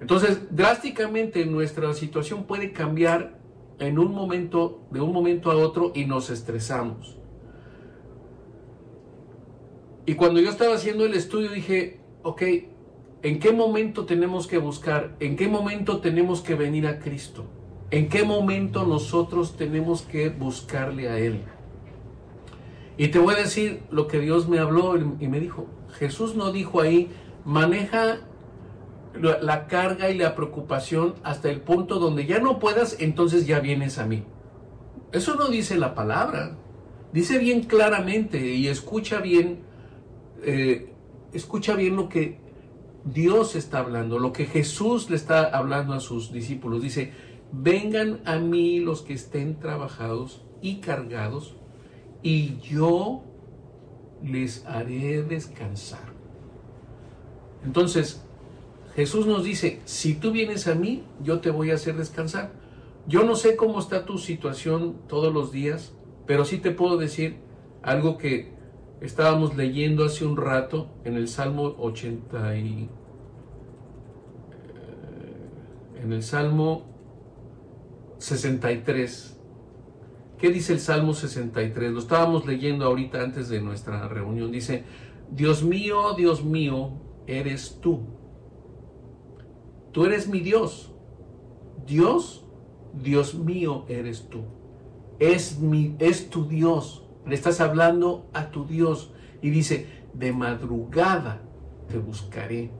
Entonces, 0.00 0.42
drásticamente 0.50 1.44
nuestra 1.46 1.92
situación 1.94 2.44
puede 2.44 2.72
cambiar 2.72 3.38
en 3.78 3.98
un 3.98 4.14
momento, 4.14 4.82
de 4.90 5.00
un 5.00 5.12
momento 5.12 5.50
a 5.50 5.56
otro, 5.56 5.92
y 5.94 6.04
nos 6.04 6.30
estresamos. 6.30 7.18
Y 10.06 10.14
cuando 10.14 10.40
yo 10.40 10.50
estaba 10.50 10.74
haciendo 10.74 11.04
el 11.04 11.14
estudio 11.14 11.50
dije, 11.50 12.00
ok, 12.22 12.42
¿en 13.22 13.38
qué 13.38 13.52
momento 13.52 14.06
tenemos 14.06 14.46
que 14.46 14.58
buscar? 14.58 15.16
¿En 15.20 15.36
qué 15.36 15.48
momento 15.48 16.00
tenemos 16.00 16.40
que 16.40 16.54
venir 16.54 16.86
a 16.86 16.98
Cristo? 16.98 17.44
¿En 17.90 18.08
qué 18.08 18.24
momento 18.24 18.86
nosotros 18.86 19.56
tenemos 19.56 20.02
que 20.02 20.28
buscarle 20.28 21.08
a 21.08 21.18
Él? 21.18 21.42
Y 23.00 23.08
te 23.08 23.18
voy 23.18 23.34
a 23.34 23.38
decir 23.38 23.80
lo 23.90 24.06
que 24.06 24.20
Dios 24.20 24.46
me 24.46 24.58
habló 24.58 24.94
y 24.98 25.26
me 25.26 25.40
dijo. 25.40 25.66
Jesús 25.98 26.34
no 26.34 26.52
dijo 26.52 26.82
ahí, 26.82 27.08
maneja 27.46 28.18
la 29.14 29.66
carga 29.68 30.10
y 30.10 30.18
la 30.18 30.34
preocupación 30.34 31.14
hasta 31.22 31.48
el 31.48 31.62
punto 31.62 31.98
donde 31.98 32.26
ya 32.26 32.40
no 32.40 32.58
puedas, 32.58 32.96
entonces 33.00 33.46
ya 33.46 33.58
vienes 33.60 33.96
a 33.96 34.04
mí. 34.04 34.24
Eso 35.12 35.34
no 35.36 35.48
dice 35.48 35.78
la 35.78 35.94
palabra. 35.94 36.58
Dice 37.10 37.38
bien 37.38 37.62
claramente 37.62 38.54
y 38.54 38.68
escucha 38.68 39.20
bien, 39.20 39.60
eh, 40.42 40.92
escucha 41.32 41.76
bien 41.76 41.96
lo 41.96 42.10
que 42.10 42.38
Dios 43.06 43.56
está 43.56 43.78
hablando, 43.78 44.18
lo 44.18 44.34
que 44.34 44.44
Jesús 44.44 45.08
le 45.08 45.16
está 45.16 45.44
hablando 45.44 45.94
a 45.94 46.00
sus 46.00 46.32
discípulos. 46.32 46.82
Dice, 46.82 47.14
vengan 47.50 48.20
a 48.26 48.36
mí 48.36 48.78
los 48.78 49.00
que 49.00 49.14
estén 49.14 49.58
trabajados 49.58 50.44
y 50.60 50.80
cargados, 50.80 51.56
y 52.22 52.58
yo 52.60 53.22
les 54.22 54.64
haré 54.66 55.22
descansar. 55.22 56.12
Entonces, 57.64 58.22
Jesús 58.94 59.26
nos 59.26 59.44
dice, 59.44 59.80
si 59.84 60.14
tú 60.14 60.32
vienes 60.32 60.66
a 60.66 60.74
mí, 60.74 61.04
yo 61.22 61.40
te 61.40 61.50
voy 61.50 61.70
a 61.70 61.74
hacer 61.74 61.96
descansar. 61.96 62.52
Yo 63.06 63.24
no 63.24 63.34
sé 63.34 63.56
cómo 63.56 63.78
está 63.80 64.04
tu 64.04 64.18
situación 64.18 64.96
todos 65.08 65.32
los 65.32 65.52
días, 65.52 65.92
pero 66.26 66.44
sí 66.44 66.58
te 66.58 66.70
puedo 66.70 66.96
decir 66.96 67.36
algo 67.82 68.18
que 68.18 68.52
estábamos 69.00 69.56
leyendo 69.56 70.04
hace 70.04 70.24
un 70.24 70.36
rato 70.36 70.88
en 71.04 71.16
el 71.16 71.28
Salmo 71.28 71.74
80 71.78 72.56
y, 72.56 72.82
eh, 72.82 72.88
en 76.02 76.12
el 76.12 76.22
Salmo 76.22 76.84
63. 78.18 79.39
¿Qué 80.40 80.50
dice 80.50 80.72
el 80.72 80.80
Salmo 80.80 81.12
63? 81.12 81.92
Lo 81.92 81.98
estábamos 81.98 82.46
leyendo 82.46 82.86
ahorita 82.86 83.20
antes 83.22 83.50
de 83.50 83.60
nuestra 83.60 84.08
reunión. 84.08 84.50
Dice, 84.50 84.84
Dios 85.30 85.62
mío, 85.62 86.14
Dios 86.16 86.42
mío, 86.42 86.92
eres 87.26 87.78
tú. 87.82 88.00
Tú 89.92 90.06
eres 90.06 90.28
mi 90.28 90.40
Dios. 90.40 90.94
Dios, 91.86 92.46
Dios 92.94 93.34
mío 93.34 93.84
eres 93.88 94.28
tú. 94.30 94.44
Es, 95.18 95.58
mi, 95.58 95.94
es 95.98 96.30
tu 96.30 96.46
Dios. 96.46 97.04
Le 97.26 97.34
estás 97.34 97.60
hablando 97.60 98.30
a 98.32 98.50
tu 98.50 98.64
Dios. 98.64 99.12
Y 99.42 99.50
dice, 99.50 99.86
de 100.14 100.32
madrugada 100.32 101.42
te 101.88 101.98
buscaré. 101.98 102.70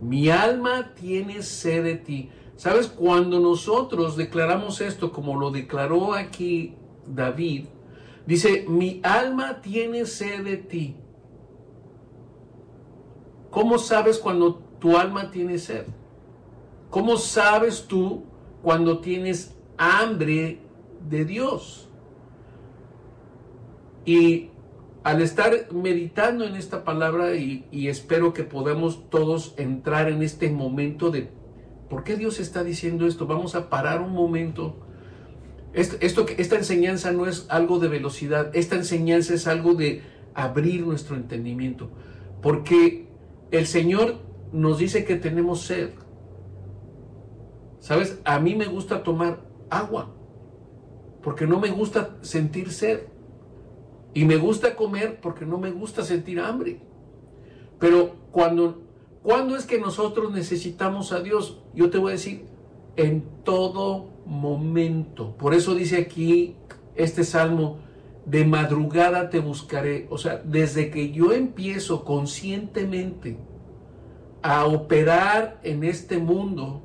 Mi 0.00 0.28
alma 0.28 0.94
tiene 0.94 1.42
sed 1.42 1.82
de 1.82 1.96
ti. 1.96 2.30
¿Sabes? 2.56 2.88
Cuando 2.88 3.38
nosotros 3.38 4.16
declaramos 4.16 4.80
esto, 4.80 5.12
como 5.12 5.38
lo 5.38 5.50
declaró 5.50 6.14
aquí 6.14 6.74
David, 7.06 7.66
dice, 8.26 8.64
mi 8.68 9.00
alma 9.02 9.60
tiene 9.60 10.06
sed 10.06 10.44
de 10.44 10.56
ti. 10.56 10.96
¿Cómo 13.50 13.78
sabes 13.78 14.18
cuando 14.18 14.56
tu 14.78 14.96
alma 14.96 15.30
tiene 15.30 15.58
sed? 15.58 15.86
¿Cómo 16.90 17.16
sabes 17.16 17.86
tú 17.86 18.24
cuando 18.62 19.00
tienes 19.00 19.54
hambre 19.76 20.60
de 21.08 21.24
Dios? 21.24 21.88
Y 24.04 24.50
al 25.02 25.20
estar 25.20 25.72
meditando 25.72 26.44
en 26.44 26.56
esta 26.56 26.84
palabra 26.84 27.36
y, 27.36 27.64
espero 27.88 28.32
que 28.32 28.44
podamos 28.44 29.08
todos 29.08 29.54
entrar 29.56 30.08
en 30.08 30.22
este 30.22 30.50
momento 30.50 31.10
de 31.10 31.30
¿Por 31.88 32.04
qué 32.04 32.16
Dios 32.16 32.40
está 32.40 32.64
diciendo 32.64 33.06
esto? 33.06 33.26
Vamos 33.26 33.54
a 33.54 33.70
parar 33.70 34.00
un 34.00 34.12
momento. 34.12 34.76
Esto, 35.72 36.26
esta 36.38 36.56
enseñanza 36.56 37.12
no 37.12 37.26
es 37.26 37.46
algo 37.48 37.78
de 37.78 37.88
velocidad, 37.88 38.50
esta 38.54 38.76
enseñanza 38.76 39.34
es 39.34 39.46
algo 39.46 39.74
de 39.74 40.02
abrir 40.34 40.86
nuestro 40.86 41.16
entendimiento. 41.16 41.90
Porque 42.40 43.08
el 43.50 43.66
Señor 43.66 44.16
nos 44.52 44.78
dice 44.78 45.04
que 45.04 45.16
tenemos 45.16 45.62
sed. 45.62 45.90
¿Sabes? 47.78 48.20
A 48.24 48.40
mí 48.40 48.54
me 48.54 48.66
gusta 48.66 49.02
tomar 49.02 49.40
agua, 49.70 50.12
porque 51.22 51.46
no 51.46 51.60
me 51.60 51.70
gusta 51.70 52.16
sentir 52.22 52.72
sed. 52.72 53.00
Y 54.14 54.24
me 54.24 54.38
gusta 54.38 54.76
comer 54.76 55.20
porque 55.20 55.44
no 55.44 55.58
me 55.58 55.70
gusta 55.70 56.02
sentir 56.02 56.40
hambre. 56.40 56.80
Pero 57.78 58.14
cuando 58.32 58.85
¿Cuándo 59.26 59.56
es 59.56 59.66
que 59.66 59.80
nosotros 59.80 60.30
necesitamos 60.30 61.10
a 61.10 61.18
Dios? 61.18 61.58
Yo 61.74 61.90
te 61.90 61.98
voy 61.98 62.10
a 62.10 62.12
decir, 62.12 62.46
en 62.94 63.24
todo 63.42 64.08
momento. 64.24 65.36
Por 65.36 65.52
eso 65.52 65.74
dice 65.74 65.96
aquí 65.96 66.54
este 66.94 67.24
salmo, 67.24 67.80
de 68.24 68.44
madrugada 68.44 69.28
te 69.28 69.40
buscaré. 69.40 70.06
O 70.10 70.18
sea, 70.18 70.40
desde 70.44 70.90
que 70.90 71.10
yo 71.10 71.32
empiezo 71.32 72.04
conscientemente 72.04 73.36
a 74.42 74.64
operar 74.64 75.58
en 75.64 75.82
este 75.82 76.18
mundo, 76.18 76.84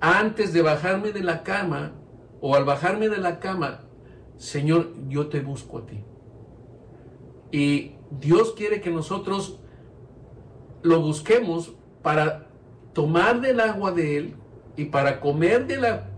antes 0.00 0.52
de 0.52 0.62
bajarme 0.62 1.12
de 1.12 1.22
la 1.22 1.44
cama 1.44 1.92
o 2.40 2.56
al 2.56 2.64
bajarme 2.64 3.08
de 3.08 3.18
la 3.18 3.38
cama, 3.38 3.84
Señor, 4.36 4.94
yo 5.08 5.28
te 5.28 5.38
busco 5.38 5.78
a 5.78 5.86
ti. 5.86 6.02
Y 7.52 7.92
Dios 8.10 8.50
quiere 8.50 8.80
que 8.80 8.90
nosotros 8.90 9.59
lo 10.82 11.00
busquemos 11.00 11.72
para 12.02 12.46
tomar 12.92 13.40
del 13.40 13.60
agua 13.60 13.92
de 13.92 14.16
Él 14.16 14.34
y 14.76 14.86
para 14.86 15.20
comer 15.20 15.66
de 15.66 15.76
la 15.76 16.08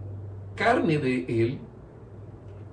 carne 0.54 0.98
de 0.98 1.24
Él, 1.28 1.58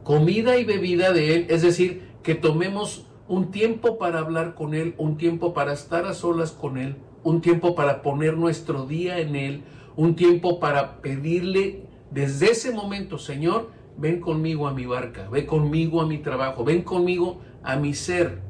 comida 0.04 0.58
y 0.58 0.66
bebida 0.66 1.12
de 1.12 1.36
Él, 1.36 1.46
es 1.50 1.62
decir, 1.62 2.10
que 2.24 2.36
tomemos 2.36 3.06
un 3.28 3.52
tiempo 3.52 3.98
para 3.98 4.20
hablar 4.20 4.56
con 4.56 4.74
Él, 4.74 4.96
un 4.98 5.18
tiempo 5.18 5.54
para 5.54 5.74
estar 5.74 6.06
a 6.06 6.14
solas 6.14 6.52
con 6.52 6.78
Él, 6.78 6.96
un 7.24 7.42
tiempo 7.42 7.76
para 7.76 8.02
poner 8.02 8.38
nuestro 8.38 8.86
día 8.86 9.20
en 9.20 9.36
Él, 9.36 9.64
un 9.96 10.16
tiempo 10.16 10.60
para 10.60 11.02
pedirle 11.02 11.84
desde 12.12 12.52
ese 12.52 12.72
momento, 12.72 13.18
Señor, 13.18 13.70
ven 13.98 14.20
conmigo 14.20 14.68
a 14.68 14.74
mi 14.74 14.86
barca, 14.86 15.30
ven 15.30 15.46
conmigo 15.46 16.02
a 16.02 16.08
mi 16.08 16.18
trabajo, 16.18 16.64
ven 16.64 16.82
conmigo 16.82 17.42
a 17.64 17.76
mi 17.76 17.94
ser. 17.94 18.42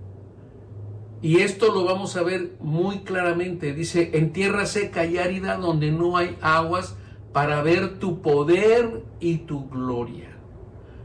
Y 1.22 1.40
esto 1.40 1.74
lo 1.74 1.84
vamos 1.84 2.16
a 2.16 2.24
ver 2.24 2.52
muy 2.60 3.00
claramente. 3.00 3.74
Dice, 3.74 4.12
en 4.14 4.32
tierra 4.32 4.66
seca 4.66 5.06
y 5.06 5.18
árida 5.18 5.58
donde 5.58 5.92
no 5.92 6.16
hay 6.18 6.38
aguas 6.42 6.96
para 7.34 7.62
ver 7.62 8.00
tu 8.00 8.22
poder 8.22 9.04
y 9.20 9.40
tu 9.40 9.70
gloria. 9.70 10.38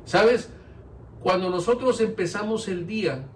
¿Sabes? 0.04 0.50
Cuando 1.20 1.50
nosotros 1.50 2.00
empezamos 2.00 2.68
el 2.68 2.86
día, 2.86 3.26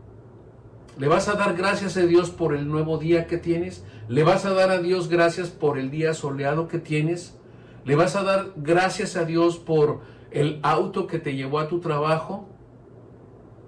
le 0.99 1.09
vas 1.09 1.29
a 1.29 1.35
dar 1.35 1.57
gracias 1.57 1.97
a 1.97 2.01
Dios 2.01 2.31
por 2.31 2.55
el 2.55 2.69
nuevo 2.69 2.99
día 2.99 3.27
que 3.27 3.39
tienes. 3.39 3.85
Le 4.09 4.25
vas 4.25 4.45
a 4.45 4.53
dar 4.53 4.71
a 4.71 4.81
Dios 4.81 5.09
gracias 5.09 5.49
por 5.49 5.79
el 5.79 5.91
día 5.91 6.15
soleado 6.15 6.69
que 6.69 6.79
tienes. 6.79 7.37
Le 7.85 7.97
vas 7.97 8.17
a 8.17 8.23
dar 8.23 8.53
gracias 8.57 9.17
a 9.17 9.25
Dios 9.25 9.59
por 9.59 10.01
el 10.31 10.61
auto 10.63 11.07
que 11.07 11.19
te 11.19 11.35
llevó 11.35 11.59
a 11.59 11.69
tu 11.69 11.81
trabajo. 11.81 12.49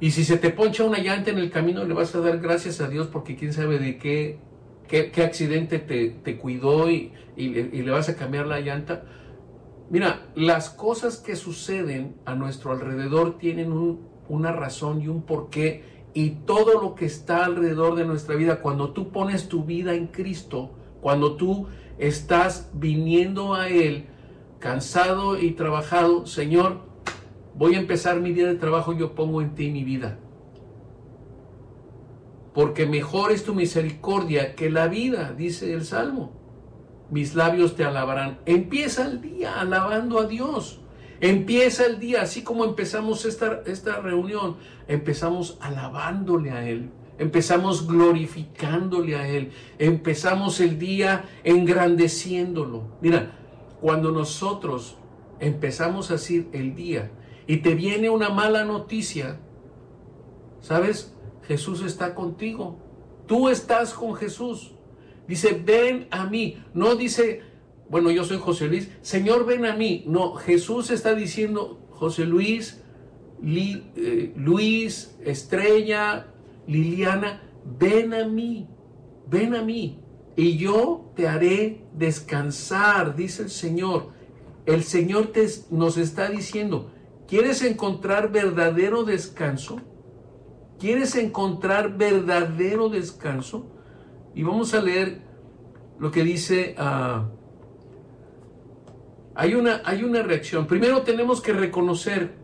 Y 0.00 0.12
si 0.12 0.24
se 0.24 0.38
te 0.38 0.50
poncha 0.50 0.84
una 0.84 0.98
llanta 0.98 1.30
en 1.30 1.38
el 1.38 1.50
camino, 1.50 1.84
le 1.84 1.92
vas 1.92 2.14
a 2.14 2.20
dar 2.20 2.38
gracias 2.38 2.80
a 2.80 2.88
Dios 2.88 3.08
porque 3.08 3.36
quién 3.36 3.52
sabe 3.52 3.78
de 3.78 3.98
qué, 3.98 4.38
qué, 4.88 5.22
accidente 5.22 5.78
te, 5.78 6.38
cuidó 6.38 6.90
y, 6.90 7.12
le 7.36 7.90
vas 7.90 8.08
a 8.08 8.16
cambiar 8.16 8.46
la 8.46 8.60
llanta. 8.60 9.04
Mira, 9.90 10.26
las 10.34 10.70
cosas 10.70 11.18
que 11.18 11.36
suceden 11.36 12.16
a 12.24 12.34
nuestro 12.34 12.72
alrededor 12.72 13.36
tienen 13.38 13.98
una 14.28 14.52
razón 14.52 15.02
y 15.02 15.08
un 15.08 15.22
porqué. 15.22 15.84
Y 16.14 16.30
todo 16.46 16.80
lo 16.80 16.94
que 16.94 17.04
está 17.04 17.44
alrededor 17.44 17.94
de 17.94 18.06
nuestra 18.06 18.36
vida, 18.36 18.62
cuando 18.62 18.92
tú 18.92 19.10
pones 19.10 19.48
tu 19.48 19.64
vida 19.64 19.94
en 19.94 20.06
Cristo, 20.06 20.70
cuando 21.02 21.36
tú 21.36 21.66
estás 21.98 22.70
viniendo 22.72 23.54
a 23.54 23.68
Él, 23.68 24.06
cansado 24.58 25.38
y 25.38 25.52
trabajado, 25.52 26.26
Señor, 26.26 26.89
voy 27.60 27.74
a 27.74 27.78
empezar 27.78 28.18
mi 28.20 28.32
día 28.32 28.46
de 28.46 28.54
trabajo, 28.54 28.94
yo 28.94 29.14
pongo 29.14 29.42
en 29.42 29.54
ti 29.54 29.70
mi 29.70 29.84
vida. 29.84 30.18
Porque 32.54 32.86
mejor 32.86 33.32
es 33.32 33.44
tu 33.44 33.54
misericordia 33.54 34.54
que 34.54 34.70
la 34.70 34.88
vida, 34.88 35.34
dice 35.36 35.74
el 35.74 35.84
Salmo. 35.84 36.32
Mis 37.10 37.34
labios 37.34 37.76
te 37.76 37.84
alabarán. 37.84 38.38
Empieza 38.46 39.06
el 39.06 39.20
día 39.20 39.60
alabando 39.60 40.18
a 40.20 40.26
Dios. 40.26 40.80
Empieza 41.20 41.84
el 41.84 42.00
día, 42.00 42.22
así 42.22 42.42
como 42.42 42.64
empezamos 42.64 43.26
esta, 43.26 43.60
esta 43.66 44.00
reunión, 44.00 44.56
empezamos 44.88 45.58
alabándole 45.60 46.52
a 46.52 46.66
Él. 46.66 46.90
empezamos 47.18 47.86
glorificándole 47.86 49.16
a 49.16 49.28
Él, 49.28 49.50
empezamos 49.78 50.60
el 50.60 50.78
día 50.78 51.26
engrandeciéndolo. 51.44 52.84
Mira, 53.02 53.32
cuando 53.82 54.10
nosotros 54.10 54.96
empezamos 55.40 56.10
así 56.10 56.48
el 56.54 56.74
día 56.74 57.10
y 57.50 57.56
te 57.56 57.74
viene 57.74 58.08
una 58.08 58.28
mala 58.28 58.64
noticia, 58.64 59.40
¿sabes? 60.60 61.16
Jesús 61.48 61.82
está 61.82 62.14
contigo. 62.14 62.78
Tú 63.26 63.48
estás 63.48 63.92
con 63.92 64.14
Jesús. 64.14 64.76
Dice, 65.26 65.60
ven 65.64 66.06
a 66.12 66.26
mí. 66.26 66.62
No 66.74 66.94
dice, 66.94 67.42
bueno, 67.88 68.12
yo 68.12 68.24
soy 68.24 68.36
José 68.38 68.68
Luis. 68.68 68.88
Señor, 69.02 69.46
ven 69.46 69.66
a 69.66 69.74
mí. 69.74 70.04
No, 70.06 70.34
Jesús 70.34 70.92
está 70.92 71.16
diciendo, 71.16 71.80
José 71.90 72.24
Luis, 72.24 72.84
eh, 73.44 74.32
Luis, 74.36 75.16
Estrella, 75.24 76.28
Liliana, 76.68 77.42
ven 77.64 78.14
a 78.14 78.28
mí. 78.28 78.68
Ven 79.26 79.56
a 79.56 79.62
mí. 79.62 79.98
Y 80.36 80.56
yo 80.56 81.10
te 81.16 81.26
haré 81.26 81.82
descansar, 81.94 83.16
dice 83.16 83.42
el 83.42 83.50
Señor. 83.50 84.10
El 84.66 84.84
Señor 84.84 85.32
te, 85.32 85.48
nos 85.72 85.96
está 85.96 86.30
diciendo, 86.30 86.92
¿quieres 87.30 87.62
encontrar 87.62 88.32
verdadero 88.32 89.04
descanso? 89.04 89.80
¿Quieres 90.80 91.14
encontrar 91.14 91.96
verdadero 91.96 92.88
descanso? 92.88 93.70
Y 94.34 94.42
vamos 94.42 94.74
a 94.74 94.82
leer 94.82 95.22
lo 95.98 96.10
que 96.10 96.24
dice... 96.24 96.74
Ah, 96.76 97.28
hay, 99.36 99.54
una, 99.54 99.80
hay 99.84 100.02
una 100.02 100.22
reacción. 100.22 100.66
Primero 100.66 101.02
tenemos 101.02 101.40
que 101.40 101.52
reconocer, 101.52 102.34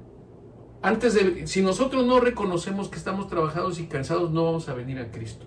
antes 0.83 1.15
de... 1.15 1.49
Si 1.49 1.63
nosotros 1.63 2.07
no 2.07 2.21
reconocemos 2.21 2.89
que 2.89 2.97
estamos 2.97 3.27
trabajados 3.27 3.81
y 3.81 3.87
cansados, 3.87 4.31
no 4.31 4.45
vamos 4.45 4.69
a 4.69 4.75
venir 4.75 5.01
a 5.01 5.11
Cristo. 5.11 5.47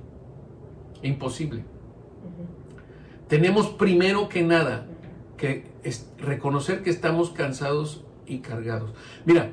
Imposible. 1.02 1.64
Tenemos 3.30 3.70
primero 3.70 4.28
que 4.28 4.44
nada 4.44 4.86
que 5.38 5.64
reconocer 6.18 6.84
que 6.84 6.90
estamos 6.90 7.30
cansados 7.30 8.04
y 8.30 8.40
cargados. 8.40 8.92
Mira, 9.26 9.52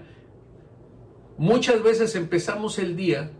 Muchas 1.39 1.83
veces 1.83 2.15
empezamos 2.15 2.79
el 2.79 2.97
día 2.97 3.31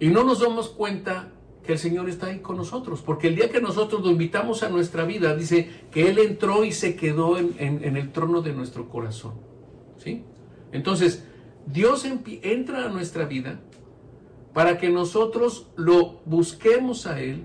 y 0.00 0.08
no 0.08 0.24
nos 0.24 0.40
damos 0.40 0.68
cuenta 0.68 1.32
que 1.62 1.72
el 1.72 1.78
Señor 1.78 2.08
está 2.08 2.26
ahí 2.26 2.40
con 2.40 2.56
nosotros, 2.56 3.02
porque 3.02 3.28
el 3.28 3.36
día 3.36 3.50
que 3.50 3.60
nosotros 3.60 4.02
lo 4.02 4.10
invitamos 4.10 4.62
a 4.62 4.68
nuestra 4.68 5.04
vida, 5.04 5.36
dice 5.36 5.68
que 5.92 6.08
Él 6.08 6.18
entró 6.18 6.64
y 6.64 6.72
se 6.72 6.96
quedó 6.96 7.38
en, 7.38 7.96
el 7.96 8.10
trono 8.10 8.42
de 8.42 8.52
nuestro 8.52 8.88
corazón. 8.88 9.34
¿sí? 9.98 10.24
Entonces, 10.72 11.24
Dios 11.66 12.04
entra 12.04 12.86
a 12.86 12.88
nuestra 12.88 13.26
vida 13.26 13.60
para 14.52 14.78
que 14.78 14.88
nosotros 14.88 15.68
lo 15.76 16.20
busquemos 16.24 17.06
a 17.06 17.20
Él, 17.20 17.44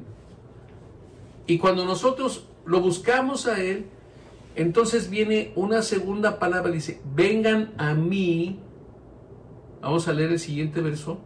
y 1.45 1.59
cuando 1.59 1.85
nosotros 1.85 2.47
lo 2.65 2.81
buscamos 2.81 3.45
a 3.45 3.61
Él, 3.61 3.85
entonces 4.55 5.09
viene 5.09 5.51
una 5.55 5.81
segunda 5.81 6.39
palabra, 6.39 6.71
dice, 6.71 7.01
vengan 7.13 7.73
a 7.77 7.93
mí 7.93 8.61
Vamos 9.85 10.07
a 10.07 10.13
leer 10.13 10.31
el 10.31 10.39
siguiente 10.39 10.81
verso. 10.81 11.19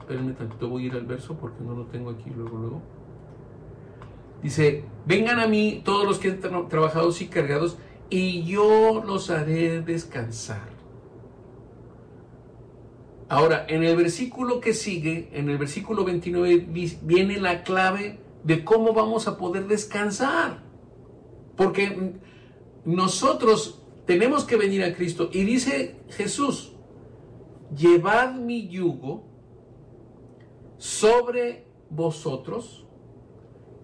Espérenme 0.00 0.34
tantito, 0.34 0.68
voy 0.68 0.82
a 0.82 0.86
ir 0.88 0.92
al 0.92 1.06
verso 1.06 1.34
porque 1.38 1.64
no 1.64 1.74
lo 1.74 1.86
tengo 1.86 2.10
aquí 2.10 2.28
luego, 2.28 2.58
luego. 2.58 2.82
Dice, 4.42 4.84
vengan 5.06 5.40
a 5.40 5.46
mí 5.46 5.80
todos 5.82 6.06
los 6.06 6.18
que 6.18 6.28
están 6.28 6.68
trabajados 6.68 7.22
y 7.22 7.28
cargados 7.28 7.78
y 8.10 8.44
yo 8.44 9.02
los 9.06 9.30
haré 9.30 9.80
descansar. 9.80 10.68
Ahora, 13.30 13.64
en 13.66 13.82
el 13.82 13.96
versículo 13.96 14.60
que 14.60 14.74
sigue, 14.74 15.30
en 15.32 15.48
el 15.48 15.56
versículo 15.56 16.04
29, 16.04 16.68
viene 17.00 17.40
la 17.40 17.62
clave 17.62 18.20
de 18.44 18.62
cómo 18.62 18.92
vamos 18.92 19.26
a 19.26 19.38
poder 19.38 19.68
descansar. 19.68 20.65
Porque 21.56 22.14
nosotros 22.84 23.82
tenemos 24.06 24.44
que 24.44 24.56
venir 24.56 24.84
a 24.84 24.94
Cristo. 24.94 25.28
Y 25.32 25.44
dice 25.44 25.96
Jesús, 26.10 26.72
llevad 27.76 28.34
mi 28.36 28.68
yugo 28.68 29.24
sobre 30.78 31.64
vosotros 31.90 32.84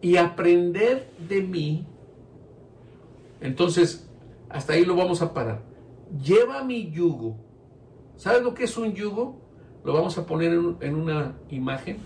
y 0.00 0.16
aprended 0.16 1.04
de 1.28 1.42
mí. 1.42 1.86
Entonces, 3.40 4.08
hasta 4.48 4.74
ahí 4.74 4.84
lo 4.84 4.94
vamos 4.94 5.22
a 5.22 5.34
parar. 5.34 5.62
Lleva 6.22 6.62
mi 6.62 6.90
yugo. 6.90 7.36
¿Sabes 8.16 8.42
lo 8.42 8.54
que 8.54 8.64
es 8.64 8.76
un 8.76 8.92
yugo? 8.92 9.40
Lo 9.84 9.92
vamos 9.92 10.16
a 10.18 10.26
poner 10.26 10.52
en, 10.52 10.94
una 10.94 11.34
imagen. 11.50 11.96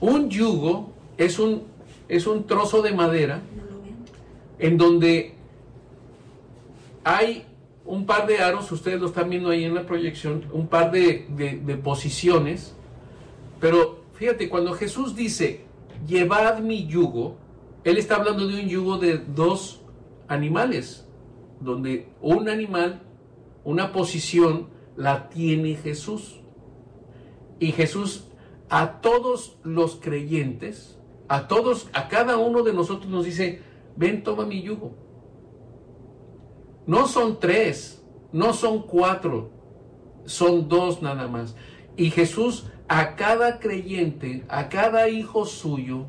Un 0.00 0.30
yugo 0.30 0.92
es 1.18 1.38
un, 1.38 1.64
es 2.08 2.26
un 2.26 2.46
trozo 2.46 2.80
de 2.80 2.92
madera 2.92 3.42
en 4.58 4.76
donde 4.76 5.34
hay 7.04 7.44
un 7.84 8.04
par 8.04 8.26
de 8.26 8.38
aros, 8.38 8.70
ustedes 8.70 9.00
lo 9.00 9.06
están 9.06 9.30
viendo 9.30 9.48
ahí 9.48 9.64
en 9.64 9.74
la 9.74 9.86
proyección, 9.86 10.44
un 10.52 10.66
par 10.68 10.90
de, 10.90 11.26
posiciones, 11.82 12.74
pero 13.60 14.02
fíjate, 14.14 14.48
cuando 14.48 14.74
Jesús 14.74 15.16
dice, 15.16 15.64
llevad 16.06 16.60
mi 16.60 16.86
yugo, 16.86 17.38
Él 17.84 17.96
está 17.96 18.16
hablando 18.16 18.46
de 18.46 18.60
un 18.62 18.68
yugo 18.68 18.98
de 18.98 19.18
dos 19.18 19.80
animales, 20.28 21.06
donde 21.60 22.08
un 22.20 22.48
animal, 22.48 23.00
una 23.64 23.92
posición, 23.92 24.68
la 24.96 25.28
tiene 25.28 25.76
Jesús. 25.76 26.40
Y 27.58 27.72
Jesús 27.72 28.24
a 28.68 29.00
todos 29.00 29.56
los 29.62 29.96
creyentes, 29.96 30.98
a 31.28 31.48
todos, 31.48 31.88
a 31.92 32.08
cada 32.08 32.36
uno 32.36 32.62
de 32.62 32.72
nosotros 32.72 33.10
nos 33.10 33.24
dice, 33.24 33.62
ven, 33.98 34.22
toma 34.22 34.46
mi 34.46 34.62
yugo. 34.62 34.92
No 36.86 37.06
son 37.06 37.38
tres, 37.40 38.02
no 38.32 38.54
son 38.54 38.82
cuatro, 38.82 39.50
son 40.24 40.68
dos 40.68 41.02
nada 41.02 41.26
más. 41.26 41.56
Y 41.96 42.10
Jesús 42.10 42.66
a 42.86 43.16
cada 43.16 43.58
creyente, 43.58 44.44
a 44.48 44.68
cada 44.68 45.08
hijo 45.08 45.44
suyo, 45.44 46.06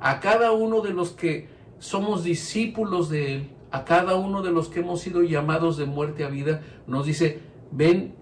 a 0.00 0.20
cada 0.20 0.52
uno 0.52 0.80
de 0.80 0.94
los 0.94 1.10
que 1.10 1.48
somos 1.78 2.24
discípulos 2.24 3.10
de 3.10 3.34
Él, 3.34 3.50
a 3.70 3.84
cada 3.84 4.14
uno 4.14 4.40
de 4.40 4.52
los 4.52 4.68
que 4.68 4.80
hemos 4.80 5.00
sido 5.00 5.22
llamados 5.22 5.76
de 5.76 5.86
muerte 5.86 6.24
a 6.24 6.28
vida, 6.28 6.62
nos 6.86 7.04
dice, 7.04 7.40
ven, 7.72 8.14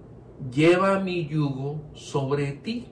lleva 0.50 0.98
mi 0.98 1.26
yugo 1.26 1.82
sobre 1.92 2.52
ti 2.52 2.86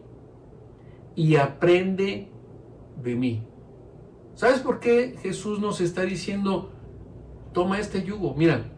y 1.16 1.36
aprende 1.36 2.28
de 3.02 3.16
mí. 3.16 3.49
¿Sabes 4.40 4.60
por 4.60 4.80
qué 4.80 5.18
Jesús 5.20 5.60
nos 5.60 5.82
está 5.82 6.00
diciendo, 6.00 6.70
toma 7.52 7.78
este 7.78 8.04
yugo? 8.04 8.34
Mira, 8.34 8.72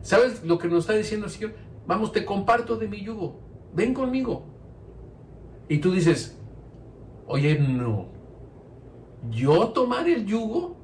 ¿sabes 0.00 0.42
lo 0.42 0.56
que 0.56 0.68
nos 0.68 0.84
está 0.84 0.94
diciendo 0.94 1.26
el 1.26 1.32
Señor? 1.32 1.52
Vamos, 1.86 2.12
te 2.12 2.24
comparto 2.24 2.76
de 2.76 2.88
mi 2.88 3.02
yugo, 3.02 3.38
ven 3.74 3.92
conmigo. 3.92 4.46
Y 5.68 5.80
tú 5.80 5.92
dices, 5.92 6.38
oye, 7.26 7.58
no, 7.58 8.06
yo 9.30 9.68
tomar 9.68 10.08
el 10.08 10.24
yugo, 10.24 10.78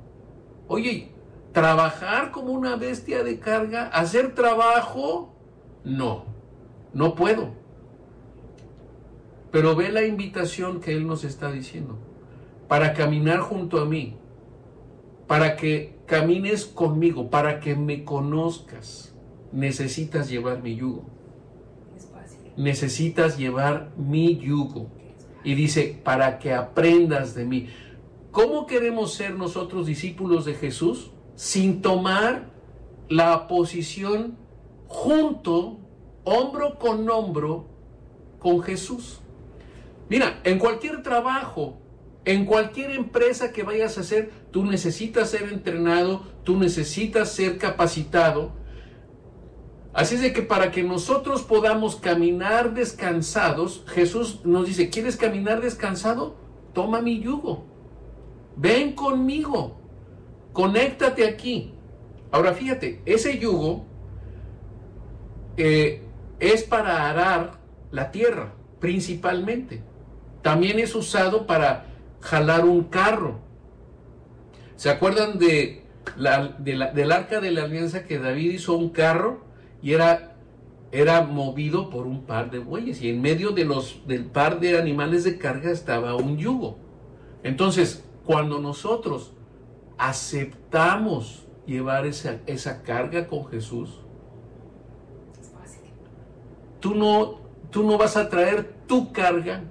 oye, 0.66 1.14
trabajar 1.52 2.32
como 2.32 2.52
una 2.52 2.76
bestia 2.76 3.24
de 3.24 3.38
carga, 3.38 3.86
hacer 3.86 4.34
trabajo, 4.34 5.34
no, 5.84 6.26
no 6.92 7.14
puedo. 7.14 7.54
Pero 9.50 9.74
ve 9.74 9.88
la 9.88 10.04
invitación 10.04 10.82
que 10.82 10.92
Él 10.92 11.06
nos 11.06 11.24
está 11.24 11.50
diciendo, 11.50 11.98
para 12.68 12.92
caminar 12.92 13.40
junto 13.40 13.80
a 13.80 13.86
mí, 13.86 14.16
para 15.26 15.56
que 15.56 15.98
camines 16.06 16.66
conmigo, 16.66 17.30
para 17.30 17.60
que 17.60 17.74
me 17.74 18.04
conozcas, 18.04 19.14
necesitas 19.52 20.28
llevar 20.28 20.62
mi 20.62 20.76
yugo. 20.76 21.06
Necesitas 22.56 23.38
llevar 23.38 23.92
mi 23.96 24.36
yugo. 24.36 24.88
Y 25.44 25.54
dice, 25.54 26.00
para 26.04 26.38
que 26.38 26.52
aprendas 26.52 27.34
de 27.34 27.44
mí. 27.44 27.68
¿Cómo 28.30 28.66
queremos 28.66 29.14
ser 29.14 29.36
nosotros 29.36 29.86
discípulos 29.86 30.44
de 30.44 30.54
Jesús 30.54 31.12
sin 31.34 31.80
tomar 31.80 32.50
la 33.08 33.48
posición 33.48 34.36
junto, 34.86 35.78
hombro 36.24 36.78
con 36.78 37.08
hombro, 37.08 37.66
con 38.38 38.60
Jesús? 38.62 39.20
Mira, 40.10 40.40
en 40.44 40.58
cualquier 40.58 41.02
trabajo, 41.02 41.78
en 42.24 42.44
cualquier 42.44 42.90
empresa 42.90 43.52
que 43.52 43.62
vayas 43.62 43.96
a 43.96 44.02
hacer, 44.02 44.30
tú 44.50 44.64
necesitas 44.64 45.30
ser 45.30 45.44
entrenado, 45.44 46.22
tú 46.44 46.58
necesitas 46.58 47.30
ser 47.32 47.58
capacitado. 47.58 48.52
Así 49.92 50.16
es 50.16 50.20
de 50.20 50.32
que 50.32 50.42
para 50.42 50.70
que 50.70 50.82
nosotros 50.82 51.42
podamos 51.42 51.96
caminar 51.96 52.74
descansados, 52.74 53.84
Jesús 53.88 54.40
nos 54.44 54.66
dice, 54.66 54.90
¿quieres 54.90 55.16
caminar 55.16 55.60
descansado? 55.60 56.36
Toma 56.74 57.00
mi 57.00 57.20
yugo. 57.20 57.64
Ven 58.56 58.92
conmigo. 58.92 59.80
Conéctate 60.52 61.26
aquí. 61.26 61.72
Ahora 62.30 62.52
fíjate, 62.52 63.00
ese 63.06 63.38
yugo 63.38 63.86
eh, 65.56 66.02
es 66.38 66.62
para 66.62 67.08
arar 67.08 67.58
la 67.90 68.10
tierra, 68.10 68.54
principalmente. 68.80 69.82
también 70.42 70.78
es 70.78 70.94
usado 70.94 71.46
para 71.46 71.87
jalar 72.20 72.64
un 72.64 72.84
carro. 72.84 73.40
¿Se 74.76 74.90
acuerdan 74.90 75.38
de 75.38 75.84
la, 76.16 76.48
del 76.48 77.12
arca 77.12 77.40
de 77.40 77.50
la 77.50 77.64
alianza 77.64 78.04
que 78.04 78.18
David 78.18 78.52
hizo 78.52 78.76
un 78.76 78.90
carro 78.90 79.44
y 79.82 79.92
era, 79.92 80.36
era 80.92 81.22
movido 81.22 81.90
por 81.90 82.06
un 82.06 82.24
par 82.24 82.50
de 82.50 82.58
bueyes? 82.58 83.02
Y 83.02 83.10
en 83.10 83.20
medio 83.20 83.50
de 83.50 83.64
los, 83.64 84.06
del 84.06 84.26
par 84.26 84.60
de 84.60 84.78
animales 84.78 85.24
de 85.24 85.38
carga 85.38 85.70
estaba 85.70 86.14
un 86.14 86.38
yugo. 86.38 86.78
Entonces, 87.42 88.04
cuando 88.24 88.60
nosotros 88.60 89.32
aceptamos 89.96 91.46
llevar 91.66 92.06
esa, 92.06 92.40
esa 92.46 92.82
carga 92.82 93.26
con 93.26 93.46
Jesús, 93.46 94.00
tú 96.80 96.94
no, 96.94 97.40
tú 97.70 97.82
no 97.82 97.98
vas 97.98 98.16
a 98.16 98.28
traer 98.28 98.74
tu 98.86 99.12
carga, 99.12 99.64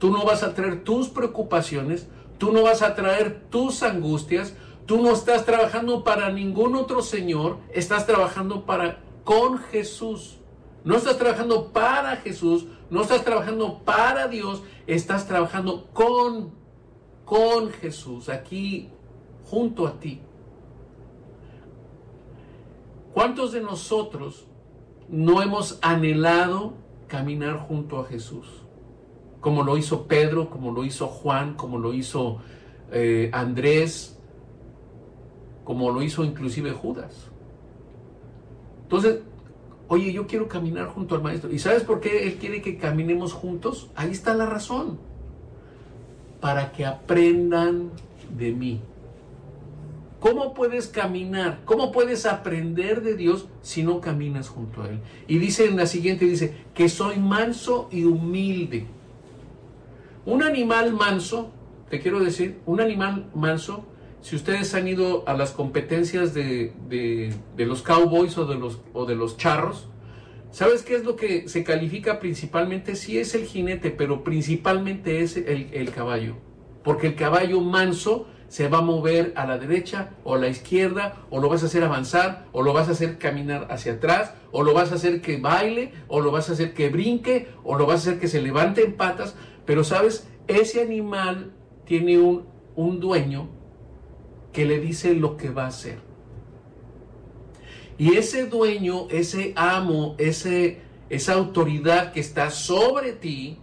tú 0.00 0.10
no 0.10 0.24
vas 0.24 0.42
a 0.42 0.54
traer 0.54 0.82
tus 0.82 1.08
preocupaciones, 1.08 2.08
tú 2.38 2.50
no 2.52 2.62
vas 2.62 2.82
a 2.82 2.96
traer 2.96 3.44
tus 3.50 3.84
angustias, 3.84 4.54
tú 4.86 5.00
no 5.00 5.12
estás 5.12 5.44
trabajando 5.44 6.02
para 6.02 6.32
ningún 6.32 6.74
otro 6.74 7.02
Señor, 7.02 7.58
estás 7.72 8.06
trabajando 8.06 8.66
para 8.66 8.98
con 9.22 9.58
Jesús. 9.58 10.38
No 10.82 10.96
estás 10.96 11.18
trabajando 11.18 11.72
para 11.72 12.16
Jesús, 12.16 12.66
no 12.88 13.02
estás 13.02 13.22
trabajando 13.22 13.80
para 13.84 14.26
Dios, 14.28 14.62
estás 14.86 15.28
trabajando 15.28 15.86
con 15.92 16.58
con 17.26 17.70
Jesús, 17.70 18.28
aquí 18.28 18.88
junto 19.44 19.86
a 19.86 20.00
ti. 20.00 20.20
¿Cuántos 23.12 23.52
de 23.52 23.60
nosotros 23.60 24.46
no 25.08 25.40
hemos 25.40 25.78
anhelado 25.82 26.74
caminar 27.06 27.58
junto 27.58 28.00
a 28.00 28.04
Jesús? 28.06 28.64
Como 29.40 29.62
lo 29.62 29.76
hizo 29.76 30.06
Pedro, 30.06 30.50
como 30.50 30.72
lo 30.72 30.84
hizo 30.84 31.06
Juan, 31.06 31.54
como 31.54 31.78
lo 31.78 31.94
hizo 31.94 32.38
eh, 32.92 33.30
Andrés, 33.32 34.18
como 35.64 35.90
lo 35.90 36.02
hizo 36.02 36.24
inclusive 36.24 36.72
Judas. 36.72 37.30
Entonces, 38.82 39.20
oye, 39.88 40.12
yo 40.12 40.26
quiero 40.26 40.48
caminar 40.48 40.88
junto 40.88 41.14
al 41.14 41.22
Maestro. 41.22 41.52
¿Y 41.52 41.58
sabes 41.58 41.84
por 41.84 42.00
qué 42.00 42.26
Él 42.26 42.34
quiere 42.36 42.60
que 42.60 42.76
caminemos 42.76 43.32
juntos? 43.32 43.90
Ahí 43.94 44.10
está 44.10 44.34
la 44.34 44.46
razón. 44.46 44.98
Para 46.40 46.72
que 46.72 46.84
aprendan 46.86 47.90
de 48.36 48.52
mí. 48.52 48.80
¿Cómo 50.20 50.54
puedes 50.54 50.86
caminar? 50.86 51.60
¿Cómo 51.64 51.92
puedes 51.92 52.26
aprender 52.26 53.02
de 53.02 53.14
Dios 53.14 53.46
si 53.62 53.82
no 53.82 54.00
caminas 54.00 54.48
junto 54.48 54.82
a 54.82 54.88
Él? 54.88 55.00
Y 55.26 55.38
dice 55.38 55.66
en 55.66 55.76
la 55.76 55.86
siguiente, 55.86 56.26
dice, 56.26 56.54
que 56.74 56.88
soy 56.88 57.18
manso 57.18 57.88
y 57.90 58.04
humilde. 58.04 58.86
Un 60.30 60.44
animal 60.44 60.92
manso, 60.92 61.50
te 61.88 61.98
quiero 61.98 62.20
decir, 62.20 62.60
un 62.64 62.80
animal 62.80 63.28
manso, 63.34 63.84
si 64.20 64.36
ustedes 64.36 64.72
han 64.74 64.86
ido 64.86 65.24
a 65.26 65.34
las 65.34 65.50
competencias 65.50 66.32
de, 66.34 66.72
los 67.56 67.82
cowboys 67.82 68.38
o 68.38 68.46
de 68.46 68.54
los, 68.54 68.78
o 68.92 69.06
de 69.06 69.16
los 69.16 69.36
charros, 69.36 69.88
¿sabes 70.52 70.84
qué 70.84 70.94
es 70.94 71.04
lo 71.04 71.16
que 71.16 71.48
se 71.48 71.64
califica 71.64 72.20
principalmente? 72.20 72.94
Sí 72.94 73.18
es 73.18 73.34
el 73.34 73.44
jinete, 73.44 73.90
pero 73.90 74.22
principalmente 74.22 75.22
es 75.22 75.36
el, 75.36 75.68
el 75.72 75.90
caballo. 75.90 76.36
Porque 76.84 77.08
el 77.08 77.16
caballo 77.16 77.60
manso 77.60 78.28
se 78.50 78.68
va 78.68 78.78
a 78.78 78.82
mover 78.82 79.32
a 79.36 79.46
la 79.46 79.58
derecha 79.58 80.10
o 80.24 80.34
a 80.34 80.38
la 80.38 80.48
izquierda, 80.48 81.16
o 81.30 81.40
lo 81.40 81.48
vas 81.48 81.62
a 81.62 81.66
hacer 81.66 81.84
avanzar, 81.84 82.46
o 82.52 82.62
lo 82.62 82.72
vas 82.72 82.88
a 82.88 82.92
hacer 82.92 83.16
caminar 83.16 83.68
hacia 83.70 83.94
atrás, 83.94 84.34
o 84.50 84.64
lo 84.64 84.74
vas 84.74 84.90
a 84.90 84.96
hacer 84.96 85.22
que 85.22 85.38
baile, 85.38 85.92
o 86.08 86.20
lo 86.20 86.32
vas 86.32 86.50
a 86.50 86.52
hacer 86.54 86.74
que 86.74 86.88
brinque, 86.88 87.48
o 87.62 87.76
lo 87.76 87.86
vas 87.86 88.06
a 88.06 88.10
hacer 88.10 88.20
que 88.20 88.26
se 88.26 88.42
levante 88.42 88.84
en 88.84 88.96
patas. 88.96 89.36
Pero 89.70 89.84
sabes, 89.84 90.28
ese 90.48 90.82
animal 90.82 91.52
tiene 91.84 92.18
un, 92.18 92.44
un 92.74 92.98
dueño 92.98 93.48
que 94.52 94.64
le 94.64 94.80
dice 94.80 95.14
lo 95.14 95.36
que 95.36 95.50
va 95.50 95.66
a 95.66 95.68
hacer. 95.68 96.00
Y 97.96 98.16
ese 98.16 98.46
dueño, 98.46 99.06
ese 99.10 99.52
amo, 99.54 100.16
ese, 100.18 100.80
esa 101.08 101.34
autoridad 101.34 102.10
que 102.10 102.18
está 102.18 102.50
sobre 102.50 103.12
ti, 103.12 103.58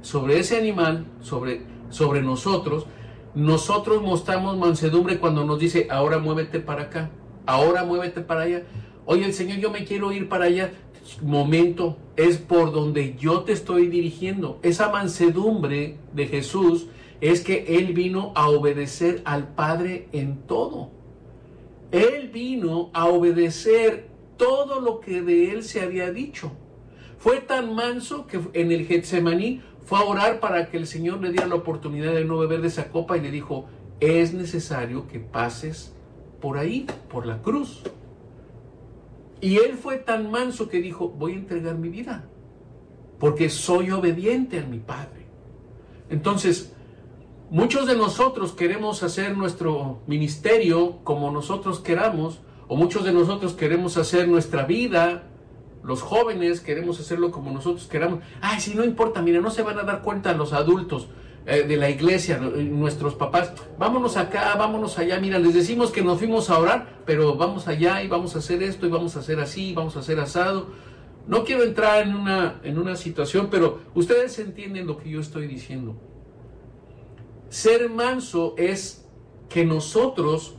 sobre 0.00 0.38
ese 0.38 0.56
animal, 0.56 1.04
sobre, 1.20 1.60
sobre 1.90 2.22
nosotros, 2.22 2.86
nosotros 3.34 4.00
mostramos 4.00 4.56
mansedumbre 4.56 5.18
cuando 5.18 5.44
nos 5.44 5.58
dice, 5.58 5.88
ahora 5.90 6.20
muévete 6.20 6.58
para 6.58 6.84
acá, 6.84 7.10
ahora 7.44 7.84
muévete 7.84 8.22
para 8.22 8.44
allá. 8.44 8.62
Oye, 9.04 9.26
el 9.26 9.34
Señor, 9.34 9.58
yo 9.58 9.70
me 9.70 9.84
quiero 9.84 10.10
ir 10.10 10.26
para 10.30 10.46
allá. 10.46 10.72
Momento, 11.22 11.96
es 12.16 12.38
por 12.38 12.72
donde 12.72 13.16
yo 13.18 13.40
te 13.40 13.52
estoy 13.52 13.88
dirigiendo. 13.88 14.58
Esa 14.62 14.90
mansedumbre 14.90 15.96
de 16.12 16.26
Jesús 16.26 16.86
es 17.20 17.42
que 17.42 17.78
Él 17.78 17.92
vino 17.92 18.32
a 18.34 18.48
obedecer 18.48 19.22
al 19.24 19.48
Padre 19.48 20.08
en 20.12 20.38
todo. 20.46 20.90
Él 21.92 22.30
vino 22.32 22.90
a 22.92 23.06
obedecer 23.06 24.08
todo 24.36 24.80
lo 24.80 25.00
que 25.00 25.22
de 25.22 25.52
Él 25.52 25.64
se 25.64 25.80
había 25.80 26.12
dicho. 26.12 26.52
Fue 27.18 27.40
tan 27.40 27.74
manso 27.74 28.26
que 28.26 28.40
en 28.54 28.72
el 28.72 28.86
Getsemaní 28.86 29.60
fue 29.84 29.98
a 29.98 30.04
orar 30.04 30.40
para 30.40 30.70
que 30.70 30.76
el 30.76 30.86
Señor 30.86 31.20
le 31.20 31.30
diera 31.30 31.46
la 31.46 31.56
oportunidad 31.56 32.14
de 32.14 32.24
no 32.24 32.38
beber 32.38 32.62
de 32.62 32.68
esa 32.68 32.90
copa 32.90 33.16
y 33.16 33.20
le 33.20 33.30
dijo, 33.30 33.66
es 34.00 34.32
necesario 34.32 35.06
que 35.08 35.18
pases 35.18 35.92
por 36.40 36.56
ahí, 36.56 36.86
por 37.10 37.26
la 37.26 37.42
cruz. 37.42 37.82
Y 39.40 39.56
él 39.56 39.74
fue 39.74 39.96
tan 39.96 40.30
manso 40.30 40.68
que 40.68 40.80
dijo, 40.80 41.08
voy 41.08 41.32
a 41.32 41.36
entregar 41.36 41.76
mi 41.76 41.88
vida, 41.88 42.28
porque 43.18 43.48
soy 43.48 43.90
obediente 43.90 44.58
a 44.58 44.66
mi 44.66 44.78
Padre. 44.78 45.26
Entonces, 46.10 46.74
muchos 47.50 47.86
de 47.86 47.96
nosotros 47.96 48.52
queremos 48.52 49.02
hacer 49.02 49.36
nuestro 49.36 50.02
ministerio 50.06 50.98
como 51.04 51.30
nosotros 51.30 51.80
queramos, 51.80 52.40
o 52.68 52.76
muchos 52.76 53.04
de 53.04 53.12
nosotros 53.12 53.54
queremos 53.54 53.96
hacer 53.96 54.28
nuestra 54.28 54.64
vida 54.64 55.24
los 55.82 56.02
jóvenes 56.02 56.60
queremos 56.60 57.00
hacerlo 57.00 57.30
como 57.30 57.50
nosotros 57.50 57.86
queramos. 57.86 58.20
Ay, 58.40 58.60
si 58.60 58.74
no 58.74 58.84
importa, 58.84 59.22
mira, 59.22 59.40
no 59.40 59.50
se 59.50 59.62
van 59.62 59.78
a 59.78 59.82
dar 59.82 60.02
cuenta 60.02 60.32
los 60.34 60.52
adultos 60.52 61.08
de 61.44 61.76
la 61.76 61.90
iglesia, 61.90 62.36
eh, 62.36 62.62
nuestros 62.64 63.14
papás. 63.14 63.52
Vámonos 63.78 64.16
acá, 64.16 64.54
vámonos 64.56 64.98
allá. 64.98 65.18
Mira, 65.18 65.38
les 65.38 65.54
decimos 65.54 65.90
que 65.90 66.02
nos 66.02 66.18
fuimos 66.18 66.50
a 66.50 66.58
orar, 66.58 67.02
pero 67.06 67.36
vamos 67.36 67.66
allá 67.66 68.02
y 68.02 68.08
vamos 68.08 68.36
a 68.36 68.38
hacer 68.38 68.62
esto 68.62 68.86
y 68.86 68.90
vamos 68.90 69.16
a 69.16 69.20
hacer 69.20 69.40
así, 69.40 69.72
vamos 69.74 69.96
a 69.96 70.00
hacer 70.00 70.20
asado. 70.20 70.68
No 71.26 71.44
quiero 71.44 71.62
entrar 71.64 72.06
en 72.06 72.14
una, 72.14 72.60
en 72.62 72.78
una 72.78 72.96
situación, 72.96 73.48
pero 73.50 73.80
ustedes 73.94 74.38
entienden 74.38 74.86
lo 74.86 74.98
que 74.98 75.10
yo 75.10 75.20
estoy 75.20 75.46
diciendo. 75.46 75.96
Ser 77.48 77.90
manso 77.90 78.54
es 78.56 79.06
que 79.48 79.64
nosotros, 79.64 80.54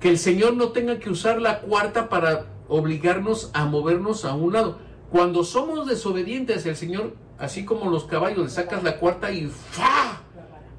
que 0.00 0.10
el 0.10 0.18
Señor 0.18 0.54
no 0.54 0.68
tenga 0.68 0.98
que 0.98 1.10
usar 1.10 1.40
la 1.40 1.60
cuarta 1.60 2.08
para 2.08 2.46
obligarnos 2.68 3.50
a 3.54 3.64
movernos 3.64 4.24
a 4.24 4.34
un 4.34 4.52
lado. 4.52 4.78
Cuando 5.10 5.44
somos 5.44 5.86
desobedientes 5.86 6.66
al 6.66 6.76
Señor, 6.76 7.14
así 7.38 7.64
como 7.64 7.90
los 7.90 8.04
caballos, 8.04 8.44
le 8.44 8.50
sacas 8.50 8.82
la 8.82 8.98
cuarta 8.98 9.32
y 9.32 9.46
¡fa! 9.46 10.22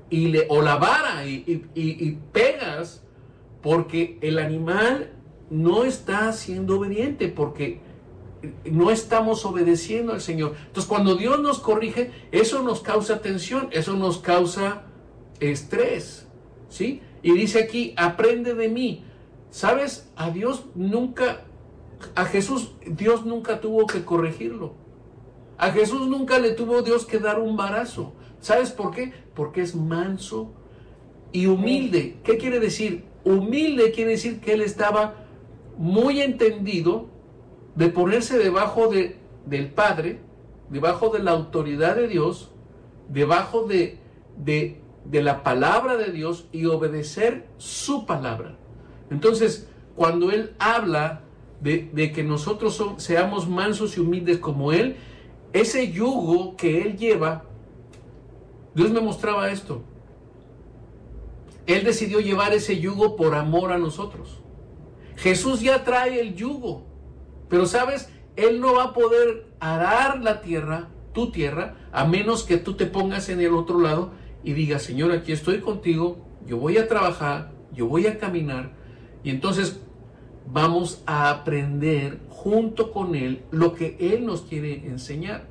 Y 0.09 0.27
le, 0.27 0.45
o 0.49 0.61
la 0.61 0.77
vara 0.77 1.25
y, 1.25 2.19
pegas, 2.31 3.03
porque 3.61 4.19
el 4.21 4.37
animal 4.37 5.11
no 5.49 5.83
está 5.83 6.31
siendo 6.33 6.77
obediente, 6.77 7.27
porque 7.27 7.81
no 8.65 8.91
estamos 8.91 9.45
obedeciendo 9.45 10.13
al 10.13 10.21
Señor. 10.21 10.55
Entonces, 10.67 10.85
cuando 10.85 11.15
Dios 11.15 11.39
nos 11.39 11.59
corrige, 11.59 12.11
eso 12.31 12.61
nos 12.61 12.81
causa 12.81 13.21
tensión, 13.21 13.69
eso 13.71 13.95
nos 13.95 14.19
causa 14.19 14.83
estrés, 15.39 16.27
¿sí? 16.69 17.01
Y 17.23 17.33
dice 17.33 17.63
aquí, 17.63 17.93
aprende 17.97 18.53
de 18.53 18.69
mí. 18.69 19.03
¿Sabes? 19.49 20.11
A 20.15 20.29
Dios 20.31 20.65
nunca 20.75 21.45
a 22.13 22.25
Jesús 22.25 22.73
Dios 22.85 23.25
nunca 23.25 23.61
tuvo 23.61 23.87
que 23.87 24.03
corregirlo. 24.03 24.73
A 25.57 25.71
Jesús 25.71 26.07
nunca 26.07 26.39
le 26.39 26.51
tuvo 26.51 26.81
Dios 26.81 27.05
que 27.05 27.19
dar 27.19 27.39
un 27.39 27.55
barazo. 27.55 28.13
¿Sabes 28.39 28.71
por 28.71 28.91
qué? 28.91 29.13
Porque 29.33 29.61
es 29.61 29.75
manso 29.75 30.53
y 31.31 31.47
humilde. 31.47 32.17
¿Qué 32.23 32.37
quiere 32.37 32.59
decir? 32.59 33.05
Humilde 33.23 33.91
quiere 33.91 34.11
decir 34.11 34.39
que 34.39 34.53
él 34.53 34.61
estaba 34.61 35.15
muy 35.77 36.21
entendido 36.21 37.07
de 37.75 37.89
ponerse 37.89 38.37
debajo 38.37 38.87
de, 38.87 39.17
del 39.45 39.69
Padre, 39.69 40.19
debajo 40.69 41.09
de 41.09 41.19
la 41.19 41.31
autoridad 41.31 41.95
de 41.95 42.07
Dios, 42.07 42.51
debajo 43.09 43.63
de, 43.63 43.99
de, 44.37 44.81
de 45.05 45.23
la 45.23 45.43
palabra 45.43 45.97
de 45.97 46.11
Dios 46.11 46.47
y 46.51 46.65
obedecer 46.65 47.47
su 47.57 48.05
palabra. 48.05 48.57
Entonces, 49.09 49.67
cuando 49.95 50.31
él 50.31 50.53
habla 50.59 51.25
de, 51.61 52.11
que 52.13 52.23
nosotros 52.23 52.83
seamos 52.97 53.49
mansos 53.49 53.97
y 53.97 54.01
humildes 54.01 54.37
como 54.37 54.71
Él, 54.71 54.97
ese 55.59 55.91
yugo 55.91 56.55
que 56.55 56.81
Él 56.81 56.97
lleva, 56.97 57.45
Dios 58.73 58.91
me 58.91 59.01
mostraba 59.01 59.51
esto. 59.51 59.83
Él 61.65 61.83
decidió 61.83 62.19
llevar 62.19 62.53
ese 62.53 62.79
yugo 62.79 63.15
por 63.15 63.35
amor 63.35 63.71
a 63.71 63.77
nosotros. 63.77 64.41
Jesús 65.15 65.61
ya 65.61 65.83
trae 65.83 66.19
el 66.19 66.35
yugo, 66.35 66.85
pero 67.49 67.65
sabes, 67.65 68.09
Él 68.35 68.59
no 68.59 68.75
va 68.75 68.83
a 68.83 68.93
poder 68.93 69.47
arar 69.59 70.21
la 70.21 70.41
tierra 70.41 70.89
tu 71.15 71.31
tierra, 71.31 71.77
a 71.91 72.05
menos 72.05 72.43
que 72.43 72.57
tú 72.57 72.75
te 72.75 72.85
pongas 72.85 73.29
en 73.29 73.39
el 73.39 73.55
otro 73.55 73.79
lado 73.79 74.11
y 74.43 74.53
digas, 74.53 74.83
Señor, 74.83 75.13
aquí 75.13 75.31
estoy 75.31 75.61
contigo, 75.61 76.27
yo 76.45 76.57
voy 76.57 76.77
a 76.77 76.87
trabajar, 76.87 77.53
yo 77.73 77.87
voy 77.87 78.05
a 78.05 78.19
caminar, 78.19 78.73
y 79.23 79.31
entonces 79.31 79.81
vamos 80.51 81.03
a 81.05 81.29
aprender 81.29 82.19
junto 82.29 82.91
con 82.91 83.15
Él 83.15 83.43
lo 83.51 83.73
que 83.73 83.97
Él 83.99 84.25
nos 84.25 84.41
quiere 84.41 84.87
enseñar. 84.87 85.47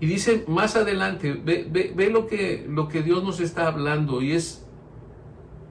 Y 0.00 0.06
dice 0.06 0.44
más 0.48 0.76
adelante, 0.76 1.34
ve, 1.34 1.92
ve, 1.94 2.10
lo, 2.10 2.26
que, 2.26 2.66
lo 2.66 2.88
que 2.88 3.02
Dios 3.02 3.22
nos 3.22 3.38
está 3.38 3.66
hablando 3.66 4.22
y 4.22 4.32
es, 4.32 4.64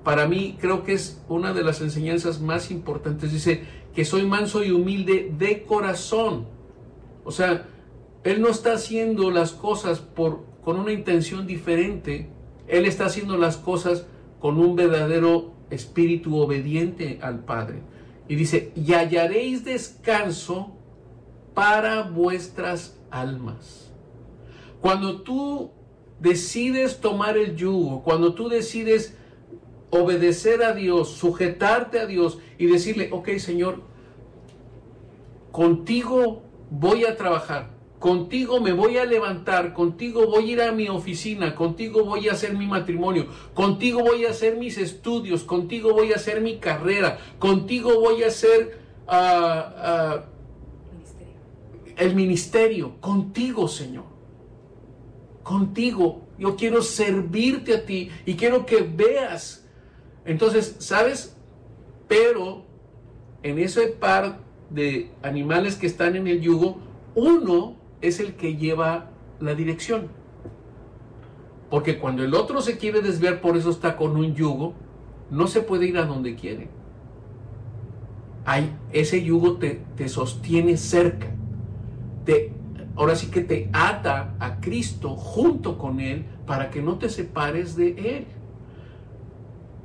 para 0.03 0.27
mí 0.27 0.55
creo 0.59 0.83
que 0.83 0.93
es 0.93 1.23
una 1.27 1.51
de 1.51 1.63
las 1.63 1.81
enseñanzas 1.81 2.39
más 2.39 2.69
importantes. 2.69 3.31
Dice 3.31 3.63
que 3.95 4.05
soy 4.05 4.25
manso 4.25 4.63
y 4.63 4.69
humilde 4.69 5.33
de 5.35 5.63
corazón. 5.63 6.45
O 7.23 7.31
sea, 7.31 7.67
Él 8.23 8.39
no 8.39 8.49
está 8.49 8.73
haciendo 8.73 9.31
las 9.31 9.51
cosas 9.51 9.99
por, 9.99 10.45
con 10.63 10.77
una 10.77 10.91
intención 10.91 11.47
diferente. 11.47 12.29
Él 12.67 12.85
está 12.85 13.07
haciendo 13.07 13.35
las 13.35 13.57
cosas 13.57 14.05
con 14.39 14.59
un 14.59 14.75
verdadero 14.75 15.59
espíritu 15.69 16.38
obediente 16.38 17.19
al 17.21 17.43
Padre. 17.43 17.82
Y 18.27 18.36
dice, 18.36 18.71
y 18.75 18.93
hallaréis 18.93 19.65
descanso 19.65 20.75
para 21.53 22.03
vuestras 22.03 22.97
almas. 23.10 23.91
Cuando 24.82 25.21
tú 25.21 25.71
decides 26.19 26.99
tomar 27.01 27.38
el 27.38 27.55
yugo, 27.55 28.03
cuando 28.03 28.34
tú 28.34 28.49
decides 28.49 29.15
obedecer 29.89 30.63
a 30.63 30.73
Dios, 30.73 31.10
sujetarte 31.10 31.99
a 31.99 32.05
Dios 32.05 32.39
y 32.58 32.67
decirle, 32.67 33.10
ok 33.12 33.29
Señor, 33.38 33.82
contigo 35.51 36.43
voy 36.69 37.05
a 37.05 37.15
trabajar, 37.15 37.71
contigo 37.99 38.59
me 38.59 38.73
voy 38.73 38.97
a 38.97 39.05
levantar, 39.05 39.73
contigo 39.73 40.25
voy 40.27 40.49
a 40.49 40.53
ir 40.53 40.62
a 40.62 40.71
mi 40.71 40.89
oficina, 40.89 41.53
contigo 41.55 42.03
voy 42.05 42.29
a 42.29 42.31
hacer 42.31 42.57
mi 42.57 42.65
matrimonio, 42.65 43.27
contigo 43.53 44.01
voy 44.01 44.25
a 44.25 44.29
hacer 44.29 44.57
mis 44.57 44.77
estudios, 44.77 45.43
contigo 45.43 45.93
voy 45.93 46.13
a 46.13 46.15
hacer 46.15 46.41
mi 46.41 46.57
carrera, 46.57 47.19
contigo 47.39 47.99
voy 47.99 48.23
a 48.23 48.27
hacer 48.27 48.79
ah, 49.07 49.73
ah, 49.77 50.25
el 51.97 52.15
ministerio, 52.15 52.95
contigo 52.99 53.67
Señor 53.67 54.19
contigo. 55.49 56.27
Yo 56.38 56.55
quiero 56.55 56.83
servirte 56.83 57.73
a 57.73 57.83
ti 57.83 58.12
y 58.23 58.35
quiero 58.35 58.67
que 58.67 58.81
veas. 58.81 59.65
Entonces, 60.23 60.75
¿sabes? 60.77 61.35
Pero 62.07 62.65
en 63.41 63.57
ese 63.57 63.88
par 63.88 64.41
de 64.69 65.09
animales 65.23 65.75
que 65.75 65.88
están 65.88 66.15
en 66.15 66.27
el 66.27 66.39
yugo, 66.39 66.77
uno 67.15 67.75
es 68.01 68.19
el 68.19 68.35
que 68.35 68.55
lleva 68.55 69.12
la 69.39 69.55
dirección. 69.55 70.07
Porque 71.69 71.99
cuando 71.99 72.23
el 72.23 72.33
otro 72.33 72.62
se 72.62 72.77
quiere 72.77 73.01
desviar, 73.01 73.41
por 73.41 73.55
eso 73.55 73.69
está 73.69 73.95
con 73.95 74.15
un 74.17 74.33
yugo, 74.33 74.73
no 75.29 75.47
se 75.47 75.62
puede 75.62 75.85
ir 75.88 75.97
a 75.97 76.05
donde 76.05 76.35
quiere. 76.35 76.69
Hay, 78.45 78.75
ese 78.91 79.23
yugo 79.23 79.57
te, 79.57 79.81
te 79.95 80.09
sostiene 80.09 80.77
cerca, 80.77 81.27
te 82.25 82.53
ahora 82.95 83.15
sí 83.15 83.27
que 83.27 83.41
te 83.41 83.69
ata 83.71 84.35
a 84.39 84.59
Cristo 84.59 85.12
junto 85.12 85.77
con 85.77 86.01
Él 86.01 86.25
para 86.45 86.69
que 86.69 86.81
no 86.81 86.97
te 86.97 87.07
separes 87.07 87.75
de 87.75 88.17
Él. 88.17 88.25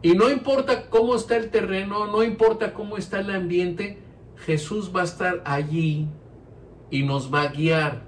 Y 0.02 0.14
no 0.14 0.30
importa 0.30 0.88
cómo 0.90 1.14
está 1.14 1.36
el 1.36 1.50
terreno, 1.50 2.06
no 2.06 2.24
importa 2.24 2.74
cómo 2.74 2.96
está 2.96 3.20
el 3.20 3.30
ambiente, 3.30 3.98
Jesús 4.38 4.92
va 4.94 5.02
a 5.02 5.04
estar 5.04 5.42
allí 5.44 6.08
y 6.90 7.02
nos 7.02 7.32
va 7.32 7.42
a 7.42 7.48
guiar 7.48 8.02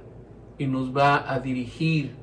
y 0.58 0.66
nos 0.66 0.96
va 0.96 1.32
a 1.32 1.40
dirigir 1.40 2.16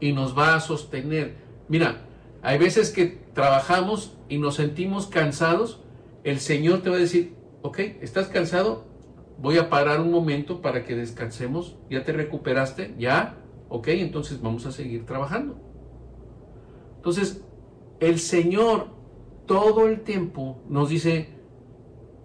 y 0.00 0.12
nos 0.12 0.36
va 0.36 0.54
a 0.54 0.60
sostener. 0.60 1.36
Mira, 1.68 2.06
hay 2.42 2.58
veces 2.58 2.90
que 2.90 3.06
trabajamos 3.32 4.16
y 4.28 4.38
nos 4.38 4.56
sentimos 4.56 5.06
cansados, 5.06 5.80
el 6.24 6.40
Señor 6.40 6.82
te 6.82 6.90
va 6.90 6.96
a 6.96 7.00
decir, 7.00 7.34
ok, 7.62 7.78
¿estás 8.00 8.28
cansado? 8.28 8.94
voy 9.38 9.58
a 9.58 9.68
parar 9.68 10.00
un 10.00 10.10
momento 10.10 10.60
para 10.60 10.84
que 10.84 10.94
descansemos. 10.94 11.76
¿Ya 11.90 12.04
te 12.04 12.12
recuperaste? 12.12 12.94
¿Ya? 12.98 13.36
Ok, 13.68 13.88
entonces 13.88 14.40
vamos 14.40 14.66
a 14.66 14.72
seguir 14.72 15.06
trabajando. 15.06 15.60
Entonces, 16.96 17.44
el 18.00 18.18
Señor 18.18 18.88
todo 19.46 19.88
el 19.88 20.00
tiempo 20.00 20.62
nos 20.68 20.88
dice, 20.88 21.28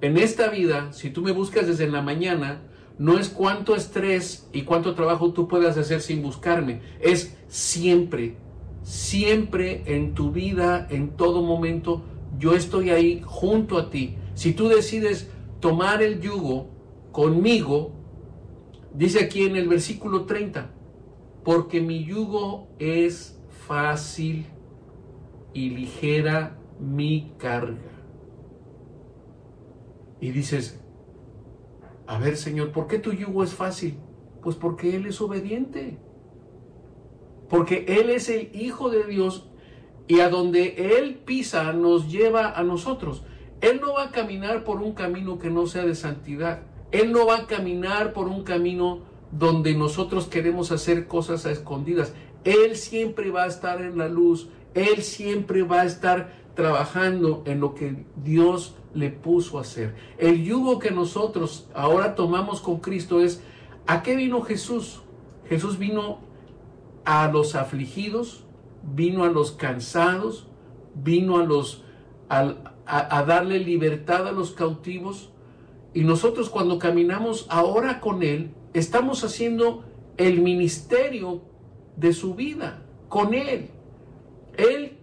en 0.02 0.18
esta 0.18 0.50
vida, 0.50 0.94
si 0.94 1.10
tú 1.10 1.22
me 1.22 1.32
buscas 1.32 1.68
desde 1.68 1.90
la 1.90 2.02
mañana, 2.02 2.62
no 3.00 3.18
es 3.18 3.30
cuánto 3.30 3.76
estrés 3.76 4.48
y 4.54 4.64
cuánto 4.64 4.94
trabajo 4.94 5.32
tú 5.32 5.48
puedas 5.48 5.78
hacer 5.78 6.02
sin 6.02 6.22
buscarme, 6.22 6.82
es 7.00 7.38
siempre, 7.48 8.36
siempre 8.84 9.84
en 9.86 10.14
tu 10.14 10.32
vida, 10.32 10.86
en 10.92 11.16
todo 11.16 11.42
momento, 11.42 12.04
yo 12.38 12.54
estoy 12.54 12.90
ahí 12.90 13.22
junto 13.26 13.78
a 13.78 13.90
ti. 13.90 14.18
Si 14.36 14.54
tú 14.54 14.68
decides 14.68 15.32
tomar 15.62 16.04
el 16.04 16.20
yugo, 16.20 16.70
conmigo, 17.12 17.94
dice 18.94 19.24
aquí 19.24 19.44
en 19.44 19.56
el 19.56 19.68
versículo 19.68 20.26
30, 20.26 20.70
porque 21.44 21.82
mi 21.82 22.04
yugo 22.04 22.68
es 22.80 23.42
fácil 23.66 24.46
y 25.54 25.70
ligera 25.70 26.58
mi 26.80 27.34
carga. 27.38 27.80
Y 30.20 30.32
dices, 30.32 30.82
a 32.10 32.18
ver 32.18 32.38
Señor, 32.38 32.72
¿por 32.72 32.88
qué 32.88 32.98
tu 32.98 33.14
yugo 33.14 33.44
es 33.44 33.54
fácil? 33.54 34.00
Pues 34.42 34.56
porque 34.56 34.96
Él 34.96 35.06
es 35.06 35.22
obediente. 35.22 36.00
Porque 37.48 37.86
Él 37.88 38.10
es 38.10 38.30
el 38.30 38.50
Hijo 38.56 38.90
de 38.90 39.04
Dios 39.04 39.48
y 40.08 40.22
a 40.22 40.30
donde 40.30 40.98
Él 40.98 41.22
pisa 41.24 41.72
nos 41.72 42.12
lleva 42.12 42.58
a 42.58 42.64
nosotros. 42.64 43.22
Él 43.62 43.80
no 43.80 43.94
va 43.94 44.06
a 44.06 44.12
caminar 44.12 44.64
por 44.64 44.82
un 44.82 44.94
camino 44.94 45.38
que 45.38 45.52
no 45.52 45.68
sea 45.68 45.86
de 45.86 45.94
santidad. 45.94 46.64
Él 46.92 47.12
no 47.12 47.28
va 47.28 47.38
a 47.38 47.46
caminar 47.46 48.12
por 48.12 48.28
un 48.28 48.44
camino 48.44 49.02
donde 49.32 49.76
nosotros 49.76 50.26
queremos 50.26 50.72
hacer 50.72 51.06
cosas 51.06 51.46
a 51.46 51.52
escondidas. 51.52 52.16
Él 52.44 52.76
siempre 52.76 53.30
va 53.30 53.44
a 53.44 53.48
estar 53.48 53.84
en 53.84 54.00
la 54.00 54.10
luz. 54.10 54.50
Él 54.74 55.04
siempre 55.04 55.62
va 55.62 55.82
a 55.82 55.86
estar 55.86 56.34
trabajando 56.56 57.44
en 57.46 57.60
lo 57.60 57.76
que 57.76 58.08
Dios 58.16 58.79
le 58.94 59.10
puso 59.10 59.58
a 59.58 59.62
hacer. 59.62 59.96
El 60.18 60.44
yugo 60.44 60.80
que 60.80 60.92
nosotros 60.92 61.68
ahora 61.74 62.16
tomamos 62.16 62.62
con 62.62 62.80
Cristo 62.80 63.22
es, 63.22 63.44
¿a 63.88 64.04
qué 64.04 64.16
vino 64.16 64.42
Jesús? 64.42 65.02
Jesús 65.48 65.78
vino 65.78 66.20
a 67.06 67.28
los 67.28 67.56
afligidos, 67.56 68.46
vino 68.84 69.24
a 69.24 69.30
los 69.30 69.52
cansados, 69.52 70.48
vino 70.96 71.38
a 71.38 71.44
los 71.44 71.84
a, 72.30 72.56
a 72.86 73.24
darle 73.26 73.60
libertad 73.60 74.28
a 74.28 74.32
los 74.32 74.52
cautivos, 74.52 75.32
y 75.94 76.02
nosotros 76.02 76.50
cuando 76.50 76.78
caminamos 76.78 77.48
ahora 77.50 78.00
con 78.00 78.22
Él, 78.22 78.52
estamos 78.74 79.24
haciendo 79.24 79.84
el 80.18 80.42
ministerio 80.42 81.42
de 81.96 82.14
su 82.14 82.36
vida 82.36 82.84
con 83.08 83.34
Él. 83.34 83.70
Él 84.58 84.98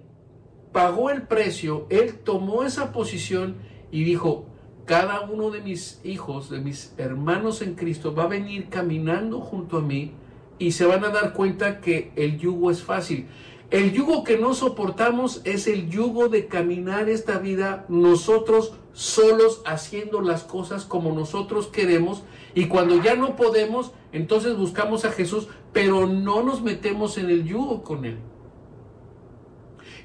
pagó 0.73 1.11
el 1.11 1.23
precio, 1.23 1.87
Él 1.91 2.19
tomó 2.19 2.63
esa 2.63 2.93
posición 2.93 3.57
y 3.91 4.05
dijo, 4.05 4.47
cada 4.85 5.23
uno 5.23 5.51
de 5.51 5.61
mis 5.61 6.01
hijos, 6.05 6.49
de 6.49 6.61
mis 6.61 6.95
hermanos 6.97 7.61
en 7.63 7.75
Cristo, 7.75 8.15
va 8.15 8.25
a 8.25 8.29
venir 8.29 8.69
caminando 8.69 9.41
junto 9.41 9.79
a 9.79 9.83
mí 9.83 10.13
y 10.59 10.73
se 10.73 10.87
van 10.87 11.05
a 11.05 11.09
dar 11.09 11.33
cuenta 11.33 11.81
que 11.81 12.13
el 12.17 12.39
yugo 12.39 12.71
es 12.71 12.83
fácil. 12.83 13.27
El 13.71 13.93
yugo 13.93 14.23
que 14.23 14.39
no 14.39 14.55
soportamos 14.55 15.41
es 15.45 15.67
el 15.67 15.91
yugo 15.91 16.29
de 16.29 16.47
caminar 16.47 17.09
esta 17.09 17.39
vida 17.39 17.85
nosotros 17.89 18.75
solos 18.93 19.61
haciendo 19.67 20.21
las 20.21 20.45
cosas 20.45 20.85
como 20.85 21.13
nosotros 21.13 21.67
queremos 21.67 22.23
y 22.55 22.67
cuando 22.67 23.03
ya 23.03 23.17
no 23.17 23.35
podemos, 23.35 23.91
entonces 24.13 24.57
buscamos 24.57 25.05
a 25.05 25.11
Jesús, 25.11 25.49
pero 25.73 26.07
no 26.07 26.45
nos 26.45 26.63
metemos 26.63 27.19
en 27.19 27.29
el 27.29 27.45
yugo 27.45 27.83
con 27.83 28.05
Él. 28.05 28.19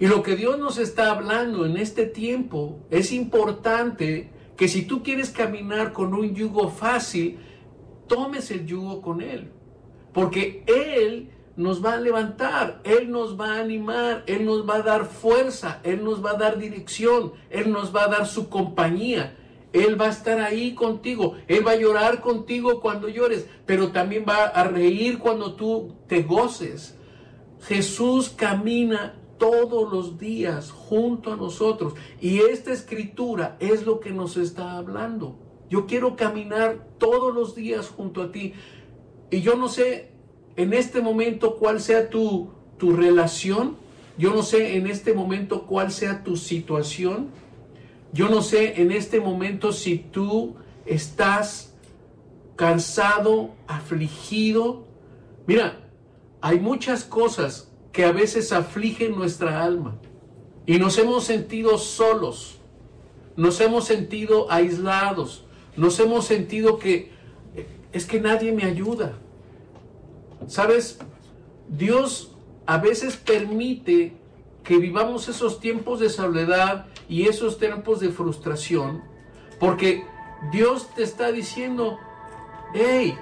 Y 0.02 0.08
lo 0.08 0.24
que 0.24 0.36
Dios 0.36 0.58
nos 0.58 0.80
está 0.80 1.12
hablando 1.12 1.64
en 1.64 1.78
este 1.78 2.08
tiempo 2.08 2.80
es 2.90 3.12
importante 3.12 4.32
que 4.58 4.68
si 4.68 4.82
tú 4.82 5.04
quieres 5.04 5.30
caminar 5.30 5.94
con 5.94 6.16
un 6.16 6.34
yugo 6.34 6.70
fácil, 6.70 7.38
tomes 8.08 8.50
el 8.50 8.66
yugo 8.66 9.00
con 9.04 9.22
Él. 9.22 9.52
Porque 10.12 10.64
Él 10.66 11.30
nos 11.56 11.86
va 11.86 11.94
a 11.94 12.00
levantar, 12.00 12.82
Él 12.84 13.12
nos 13.12 13.40
va 13.40 13.54
a 13.54 13.60
animar, 13.60 14.24
Él 14.26 14.44
nos 14.44 14.68
va 14.68 14.78
a 14.78 14.82
dar 14.82 15.06
fuerza, 15.06 15.82
Él 15.84 16.04
nos 16.04 16.26
va 16.26 16.32
a 16.32 16.38
dar 16.38 16.58
dirección, 16.58 17.34
Él 17.52 17.72
nos 17.72 17.96
va 17.96 18.06
a 18.06 18.08
dar 18.08 18.26
su 18.26 18.50
compañía. 18.50 19.38
Él 19.72 20.02
va 20.02 20.08
a 20.08 20.10
estar 20.10 20.42
ahí 20.42 20.74
contigo, 20.74 21.36
Él 21.48 21.66
va 21.66 21.74
a 21.74 21.80
llorar 21.80 22.22
contigo 22.22 22.82
cuando 22.82 23.08
llores, 23.08 23.46
pero 23.68 23.92
también 23.92 24.26
va 24.28 24.46
a 24.46 24.64
reír 24.64 25.20
cuando 25.20 25.54
tú 25.54 25.94
te 26.08 26.24
goces. 26.24 26.98
Jesús 27.62 28.30
camina 28.30 29.21
todos 29.42 29.92
los 29.92 30.20
días 30.20 30.70
junto 30.70 31.34
a 31.34 31.36
nosotros 31.36 31.96
y 32.22 32.42
esta 32.42 32.72
escritura 32.72 33.58
es 33.60 33.88
lo 33.88 34.00
que 34.00 34.12
nos 34.12 34.38
está 34.38 34.78
hablando. 34.78 35.36
Yo 35.68 35.88
quiero 35.88 36.16
caminar 36.16 36.86
todos 37.00 37.34
los 37.34 37.56
días 37.56 37.90
junto 37.90 38.22
a 38.22 38.32
ti 38.32 38.54
y 39.32 39.42
yo 39.42 39.56
no 39.56 39.68
sé 39.68 40.12
en 40.58 40.74
este 40.74 41.02
momento 41.02 41.56
cuál 41.56 41.82
sea 41.82 42.12
tu, 42.12 42.52
tu 42.78 42.96
relación, 42.96 43.78
yo 44.16 44.32
no 44.32 44.44
sé 44.44 44.78
en 44.78 44.86
este 44.86 45.12
momento 45.16 45.66
cuál 45.66 45.92
sea 45.92 46.24
tu 46.24 46.38
situación, 46.38 47.30
yo 48.14 48.30
no 48.30 48.44
sé 48.44 48.80
en 48.80 48.92
este 48.92 49.20
momento 49.20 49.72
si 49.72 49.98
tú 49.98 50.54
estás 50.86 51.74
cansado, 52.56 53.56
afligido. 53.66 54.86
Mira, 55.48 55.90
hay 56.42 56.60
muchas 56.60 57.04
cosas 57.04 57.71
que 57.92 58.06
a 58.06 58.12
veces 58.12 58.52
afligen 58.52 59.16
nuestra 59.16 59.64
alma 59.64 59.98
y 60.66 60.78
nos 60.80 60.98
hemos 60.98 61.24
sentido 61.24 61.78
solos, 61.78 62.60
nos 63.36 63.60
hemos 63.62 63.86
sentido 63.86 64.52
aislados, 64.52 65.46
nos 65.76 66.00
hemos 66.00 66.26
sentido 66.26 66.78
que 66.78 67.12
es 67.92 68.06
que 68.06 68.20
nadie 68.20 68.52
me 68.52 68.64
ayuda. 68.64 69.14
¿Sabes? 70.48 71.00
Dios 71.68 72.32
a 72.66 72.78
veces 72.78 73.18
permite 73.18 74.14
que 74.64 74.78
vivamos 74.78 75.28
esos 75.28 75.60
tiempos 75.60 76.00
de 76.00 76.10
soledad 76.10 76.86
y 77.10 77.28
esos 77.28 77.58
tiempos 77.58 78.00
de 78.00 78.10
frustración, 78.10 79.04
porque 79.60 80.04
Dios 80.52 80.94
te 80.96 81.04
está 81.04 81.32
diciendo, 81.32 81.98
hey, 82.74 83.18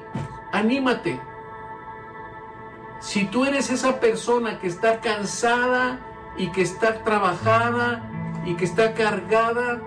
anímate. 0.51 1.19
Si 2.99 3.25
tú 3.25 3.45
eres 3.45 3.69
esa 3.69 3.99
persona 3.99 4.59
que 4.59 4.67
está 4.67 4.99
cansada 4.99 5.99
y 6.37 6.51
que 6.51 6.61
está 6.61 7.03
trabajada 7.03 8.03
y 8.45 8.55
que 8.55 8.65
está 8.65 8.93
cargada, 8.93 9.81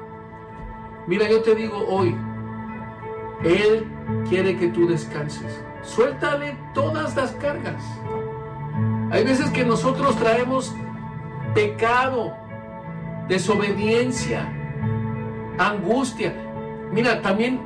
mira, 1.07 1.29
yo 1.29 1.43
te 1.43 1.55
digo 1.55 1.77
hoy, 1.89 2.17
Él 3.45 3.87
quiere 4.29 4.57
que 4.57 4.69
tú 4.69 4.89
descanses. 4.89 5.63
Suéltale 5.83 6.57
todas 6.73 7.15
las 7.15 7.33
cargas. 7.33 7.83
Hay 9.11 9.25
veces 9.25 9.51
que 9.51 9.65
nosotros 9.65 10.17
traemos 10.17 10.75
pecado, 11.55 12.35
desobediencia, 13.29 14.51
angustia. 15.59 16.35
Mira, 16.93 17.21
también 17.21 17.61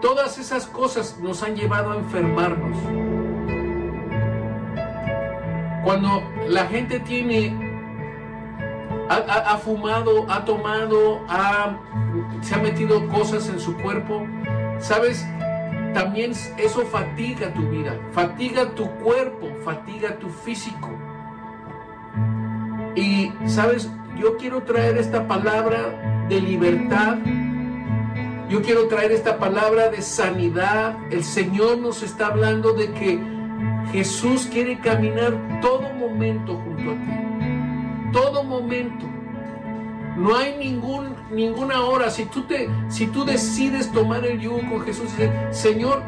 todas 0.00 0.38
esas 0.38 0.66
cosas 0.66 1.18
nos 1.20 1.44
han 1.44 1.54
llevado 1.54 1.92
a 1.92 1.96
enfermarnos. 1.96 2.76
Cuando 5.84 6.22
la 6.46 6.66
gente 6.66 7.00
tiene, 7.00 7.56
ha, 9.08 9.56
fumado, 9.58 10.26
ha 10.30 10.44
tomado, 10.44 11.20
se 12.42 12.54
ha 12.54 12.58
metido 12.58 13.08
cosas 13.08 13.48
en 13.48 13.60
su 13.60 13.76
cuerpo, 13.76 14.26
¿sabes? 14.78 15.26
También 15.94 16.32
eso 16.58 16.84
fatiga 16.86 17.52
tu 17.54 17.62
vida, 17.68 17.98
fatiga 18.12 18.70
tu 18.74 18.90
cuerpo, 18.96 19.48
fatiga 19.64 20.18
tu 20.18 20.28
físico. 20.28 20.90
Y, 22.94 23.32
¿sabes? 23.46 23.90
Yo 24.16 24.36
quiero 24.36 24.62
traer 24.64 24.98
esta 24.98 25.26
palabra 25.26 26.26
de 26.28 26.40
libertad. 26.40 27.18
Yo 28.48 28.62
quiero 28.62 28.88
traer 28.88 29.12
esta 29.12 29.38
palabra 29.38 29.88
de 29.88 30.02
sanidad. 30.02 30.96
El 31.10 31.22
Señor 31.22 31.78
nos 31.78 32.02
está 32.02 32.26
hablando 32.26 32.72
de 32.72 32.92
que 32.92 33.37
Jesús 33.92 34.48
quiere 34.52 34.78
caminar 34.78 35.60
todo 35.60 35.92
momento 35.94 36.56
junto 36.56 36.90
a 36.90 36.94
ti. 36.94 38.12
Todo 38.12 38.44
momento. 38.44 39.06
No 40.16 40.36
hay 40.36 40.56
ningún, 40.58 41.14
ninguna 41.30 41.82
hora. 41.82 42.10
Si 42.10 42.24
tú, 42.26 42.42
te, 42.42 42.68
si 42.88 43.06
tú 43.06 43.24
decides 43.24 43.90
tomar 43.92 44.26
el 44.26 44.40
yugo 44.40 44.60
con 44.68 44.82
Jesús 44.82 45.10
y 45.16 45.22
decir, 45.22 45.38
Señor, 45.50 46.02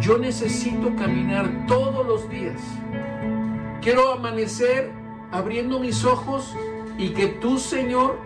yo 0.00 0.16
necesito 0.18 0.94
caminar 0.96 1.66
todos 1.66 2.06
los 2.06 2.28
días. 2.30 2.60
Quiero 3.82 4.12
amanecer 4.12 4.92
abriendo 5.30 5.80
mis 5.80 6.04
ojos 6.04 6.54
y 6.98 7.10
que 7.10 7.26
tú, 7.26 7.58
Señor, 7.58 8.18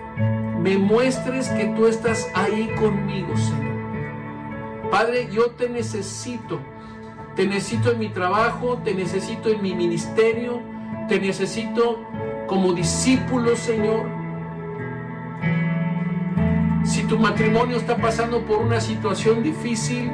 me 0.61 0.79
muestres 0.79 1.49
que 1.49 1.67
tú 1.77 1.87
estás 1.87 2.29
ahí 2.35 2.73
conmigo, 2.79 3.37
Señor. 3.37 4.91
Padre, 4.91 5.29
yo 5.33 5.51
te 5.53 5.69
necesito. 5.69 6.61
Te 7.37 7.47
necesito 7.47 7.93
en 7.93 7.99
mi 7.99 8.09
trabajo, 8.11 8.79
te 8.85 8.95
necesito 8.95 9.49
en 9.49 9.63
mi 9.63 9.75
ministerio, 9.75 10.61
te 11.09 11.19
necesito 11.19 12.05
como 12.47 12.75
discípulo, 12.75 13.57
Señor. 13.57 14.07
Si 16.85 17.05
tu 17.05 17.19
matrimonio 17.19 17.77
está 17.77 17.97
pasando 17.97 18.45
por 18.45 18.59
una 18.59 18.81
situación 18.81 19.43
difícil 19.43 20.13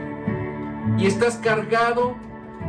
y 0.96 1.06
estás 1.06 1.36
cargado, 1.38 2.14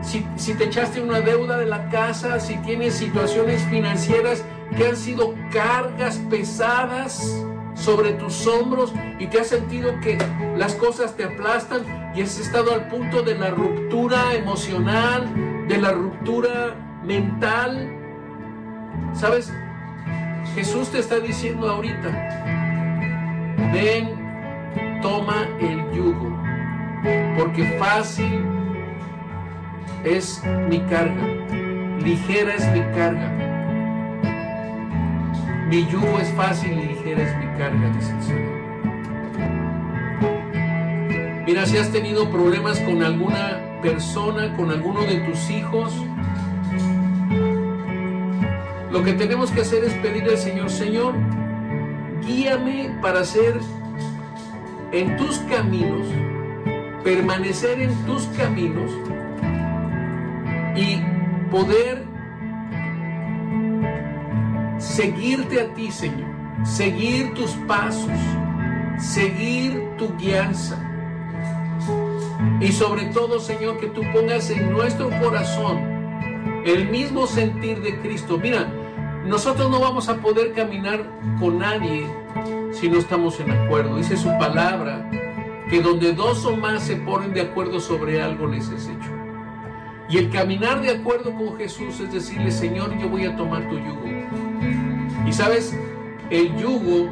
si, 0.02 0.54
te 0.54 0.64
echaste 0.64 1.02
una 1.02 1.20
deuda 1.22 1.58
de 1.58 1.66
la 1.66 1.90
casa, 1.90 2.40
si 2.40 2.56
tienes 2.58 2.96
situaciones 2.96 3.62
financieras 3.64 4.44
que 4.76 4.88
han 4.88 4.96
sido 4.96 5.36
cargas 5.52 6.18
pesadas 6.30 7.46
sobre 7.76 8.14
tus 8.14 8.48
hombros 8.48 8.94
y 9.20 9.28
te 9.28 9.42
has 9.42 9.48
sentido 9.48 10.00
que 10.02 10.18
las 10.58 10.74
cosas 10.76 11.16
te 11.16 11.26
aplastan 11.26 11.84
y 12.16 12.22
has 12.22 12.40
estado 12.40 12.74
al 12.74 12.88
punto 12.88 13.22
de 13.22 13.36
la 13.36 13.52
ruptura 13.52 14.34
emocional, 14.34 15.28
de 15.68 15.78
la 15.78 15.92
ruptura 15.92 16.76
mental. 17.04 17.96
¿Sabes? 19.14 19.54
Jesús 20.56 20.90
te 20.90 21.00
está 21.00 21.20
diciendo 21.20 21.70
ahorita, 21.70 22.10
ven, 23.72 25.00
toma 25.02 25.48
el 25.60 25.92
yugo, 25.92 26.36
porque 27.38 27.78
fácil 27.78 28.46
es 30.04 30.44
mi 30.70 30.80
carga, 30.82 31.24
ligera 32.04 32.56
es 32.56 32.68
mi 32.72 32.82
carga. 32.96 33.36
Mi 35.68 35.86
yugo 35.86 36.18
es 36.20 36.32
fácil 36.34 36.72
y 36.72 36.88
ligera 36.88 37.22
es 37.22 37.38
mi 37.38 37.46
carga, 37.58 37.90
dice 37.96 38.12
el 38.12 38.24
Señor. 38.24 38.60
Mira, 41.50 41.66
si 41.66 41.78
has 41.78 41.92
tenido 41.92 42.30
problemas 42.30 42.80
con 42.82 43.02
alguna 43.02 43.80
persona, 43.82 44.56
con 44.56 44.70
alguno 44.70 45.02
de 45.02 45.16
tus 45.22 45.50
hijos, 45.50 45.92
lo 48.92 49.04
que 49.04 49.14
tenemos 49.14 49.50
que 49.50 49.62
hacer 49.62 49.84
es 49.84 49.96
pedirle 49.96 50.34
al 50.34 50.38
Señor, 50.38 50.70
Señor, 50.70 51.16
guíame 52.24 52.96
para 53.02 53.24
ser 53.24 53.60
en 54.92 55.18
tus 55.18 55.40
caminos, 55.50 56.06
permanecer 57.04 57.82
en 57.82 57.96
tus 58.06 58.28
caminos 58.38 58.92
y 60.76 61.02
poder 61.50 62.06
seguirte 64.78 65.62
a 65.62 65.74
ti, 65.74 65.92
Señor, 65.92 66.30
seguir 66.64 67.34
tus 67.34 67.50
pasos, 67.68 68.12
seguir 69.00 69.82
tu 69.98 70.16
guianza. 70.16 70.86
Y 72.62 72.72
sobre 72.72 73.06
todo, 73.06 73.40
Señor, 73.40 73.80
que 73.80 73.88
tú 73.88 74.02
pongas 74.14 74.50
en 74.50 74.72
nuestro 74.72 75.10
corazón 75.22 75.78
el 76.66 76.90
mismo 76.90 77.28
sentir 77.28 77.82
de 77.82 78.00
Cristo. 78.00 78.38
Mira, 78.38 78.68
nosotros 79.26 79.70
no 79.70 79.80
vamos 79.80 80.10
a 80.10 80.18
poder 80.18 80.54
caminar 80.54 81.06
con 81.40 81.60
nadie 81.60 82.08
si 82.72 82.90
no 82.90 82.98
estamos 82.98 83.40
en 83.40 83.52
acuerdo. 83.52 83.98
Dice 83.98 84.18
su 84.18 84.30
palabra 84.38 85.10
que 85.70 85.82
donde 85.82 86.14
dos 86.14 86.46
o 86.46 86.56
más 86.56 86.84
se 86.84 86.96
ponen 86.96 87.34
de 87.34 87.42
acuerdo 87.42 87.80
sobre 87.80 88.22
algo 88.22 88.48
les 88.48 88.70
es 88.70 88.88
hecho. 88.88 89.12
Y 90.10 90.18
el 90.18 90.30
caminar 90.32 90.82
de 90.82 90.90
acuerdo 90.90 91.36
con 91.36 91.58
Jesús 91.58 92.00
es 92.00 92.12
decirle, 92.12 92.52
Señor, 92.52 92.98
yo 92.98 93.08
voy 93.10 93.26
a 93.26 93.36
tomar 93.36 93.70
tu 93.70 93.78
yugo. 93.78 94.10
Y 95.28 95.32
sabes, 95.32 95.78
el 96.32 96.56
yugo, 96.58 97.12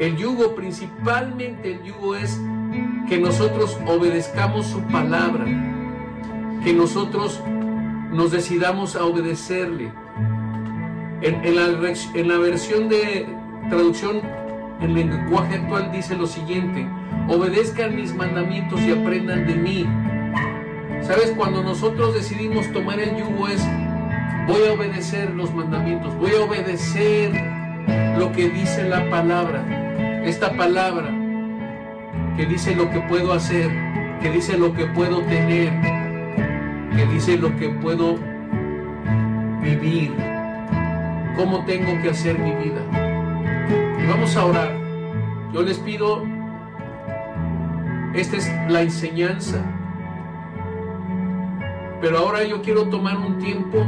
el 0.00 0.16
yugo 0.16 0.54
principalmente 0.56 1.74
el 1.74 1.82
yugo 1.84 2.16
es 2.16 2.40
que 3.08 3.18
nosotros 3.18 3.78
obedezcamos 3.86 4.66
su 4.66 4.80
palabra, 4.88 5.44
que 6.64 6.72
nosotros 6.72 7.42
nos 8.10 8.30
decidamos 8.30 8.96
a 8.96 9.04
obedecerle, 9.04 9.92
en, 11.22 12.28
la, 12.28 12.38
versión 12.38 12.88
de 12.88 13.26
traducción 13.68 14.20
en 14.80 14.94
lenguaje 14.94 15.54
actual 15.54 15.92
dice 15.92 16.16
lo 16.16 16.26
siguiente, 16.26 16.88
obedezcan 17.28 17.94
mis 17.94 18.14
mandamientos 18.14 18.80
y 18.80 18.90
aprendan 18.90 19.46
de 19.46 19.54
mí. 19.54 19.86
¿Sabes? 21.02 21.32
Cuando 21.36 21.62
nosotros 21.62 22.14
decidimos 22.14 22.70
tomar 22.72 22.98
el 22.98 23.16
yugo 23.16 23.48
es, 23.48 23.62
voy 24.48 24.66
a 24.68 24.72
obedecer 24.72 25.30
los 25.30 25.54
mandamientos, 25.54 26.14
voy 26.16 26.32
a 26.32 26.44
obedecer 26.44 27.30
lo 28.18 28.32
que 28.32 28.48
dice 28.48 28.88
la 28.88 29.08
palabra. 29.08 30.22
Esta 30.24 30.56
palabra 30.56 31.21
que 32.42 32.48
dice 32.48 32.74
lo 32.74 32.90
que 32.90 32.98
puedo 33.02 33.32
hacer, 33.32 33.70
que 34.20 34.28
dice 34.28 34.58
lo 34.58 34.72
que 34.72 34.86
puedo 34.86 35.22
tener, 35.22 35.72
que 36.90 37.06
dice 37.06 37.36
lo 37.38 37.54
que 37.56 37.68
puedo 37.68 38.18
vivir 39.62 40.12
cómo 41.36 41.64
tengo 41.64 42.02
que 42.02 42.10
hacer 42.10 42.36
mi 42.40 42.50
vida. 42.50 42.82
Y 43.96 44.08
vamos 44.08 44.36
a 44.36 44.44
orar. 44.44 44.72
Yo 45.52 45.62
les 45.62 45.78
pido, 45.78 46.24
esta 48.12 48.36
es 48.38 48.50
la 48.68 48.82
enseñanza 48.82 49.58
Pero 52.00 52.18
ahora 52.18 52.42
yo 52.42 52.60
quiero 52.60 52.88
tomar 52.88 53.18
un 53.18 53.38
tiempo 53.38 53.78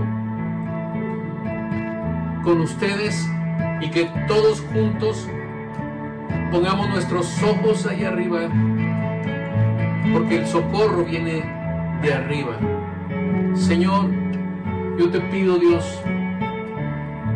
con 2.44 2.60
ustedes 2.60 3.28
y 3.80 3.90
que 3.90 4.04
todos 4.28 4.60
juntos 4.72 5.28
pongamos 6.50 6.88
nuestros 6.88 7.42
ojos 7.42 7.86
ahí 7.86 8.04
arriba, 8.04 8.40
porque 10.12 10.38
el 10.38 10.46
socorro 10.46 11.04
viene 11.04 11.44
de 12.02 12.12
arriba. 12.12 12.56
Señor, 13.54 14.10
yo 14.98 15.10
te 15.10 15.20
pido 15.20 15.58
Dios, 15.58 16.00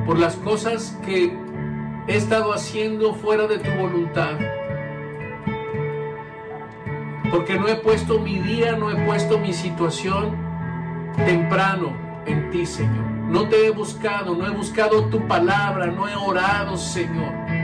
por 0.07 0.19
las 0.19 0.37
cosas 0.37 0.99
que 1.05 1.37
he 2.07 2.17
estado 2.17 2.53
haciendo 2.53 3.15
fuera 3.15 3.47
de 3.47 3.59
tu 3.59 3.71
voluntad, 3.73 4.39
porque 7.31 7.59
no 7.59 7.69
he 7.69 7.75
puesto 7.77 8.19
mi 8.19 8.39
día, 8.39 8.77
no 8.77 8.91
he 8.91 8.97
puesto 9.05 9.39
mi 9.39 9.53
situación 9.53 10.37
temprano 11.17 11.93
en 12.27 12.51
ti, 12.51 12.65
Señor. 12.65 13.07
No 13.29 13.49
te 13.49 13.67
he 13.67 13.71
buscado, 13.71 14.35
no 14.35 14.47
he 14.47 14.51
buscado 14.51 15.07
tu 15.07 15.27
palabra, 15.27 15.87
no 15.87 16.09
he 16.09 16.15
orado, 16.17 16.77
Señor. 16.77 17.58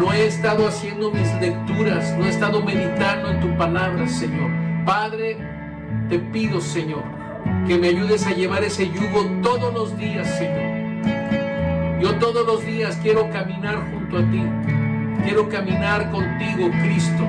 No 0.00 0.14
he 0.14 0.26
estado 0.26 0.66
haciendo 0.66 1.10
mis 1.10 1.30
lecturas, 1.34 2.16
no 2.16 2.24
he 2.24 2.30
estado 2.30 2.62
meditando 2.62 3.30
en 3.32 3.40
tu 3.40 3.54
palabra, 3.58 4.08
Señor. 4.08 4.50
Padre, 4.86 5.36
te 6.08 6.18
pido, 6.18 6.62
Señor, 6.62 7.02
que 7.66 7.76
me 7.76 7.88
ayudes 7.88 8.26
a 8.26 8.32
llevar 8.32 8.64
ese 8.64 8.88
yugo 8.88 9.26
todos 9.42 9.74
los 9.74 9.98
días, 9.98 10.26
Señor. 10.38 12.00
Yo 12.00 12.14
todos 12.14 12.46
los 12.46 12.64
días 12.64 12.98
quiero 13.02 13.28
caminar 13.28 13.76
junto 13.92 14.16
a 14.16 14.22
ti. 14.22 14.42
Quiero 15.22 15.50
caminar 15.50 16.10
contigo, 16.10 16.70
Cristo. 16.82 17.24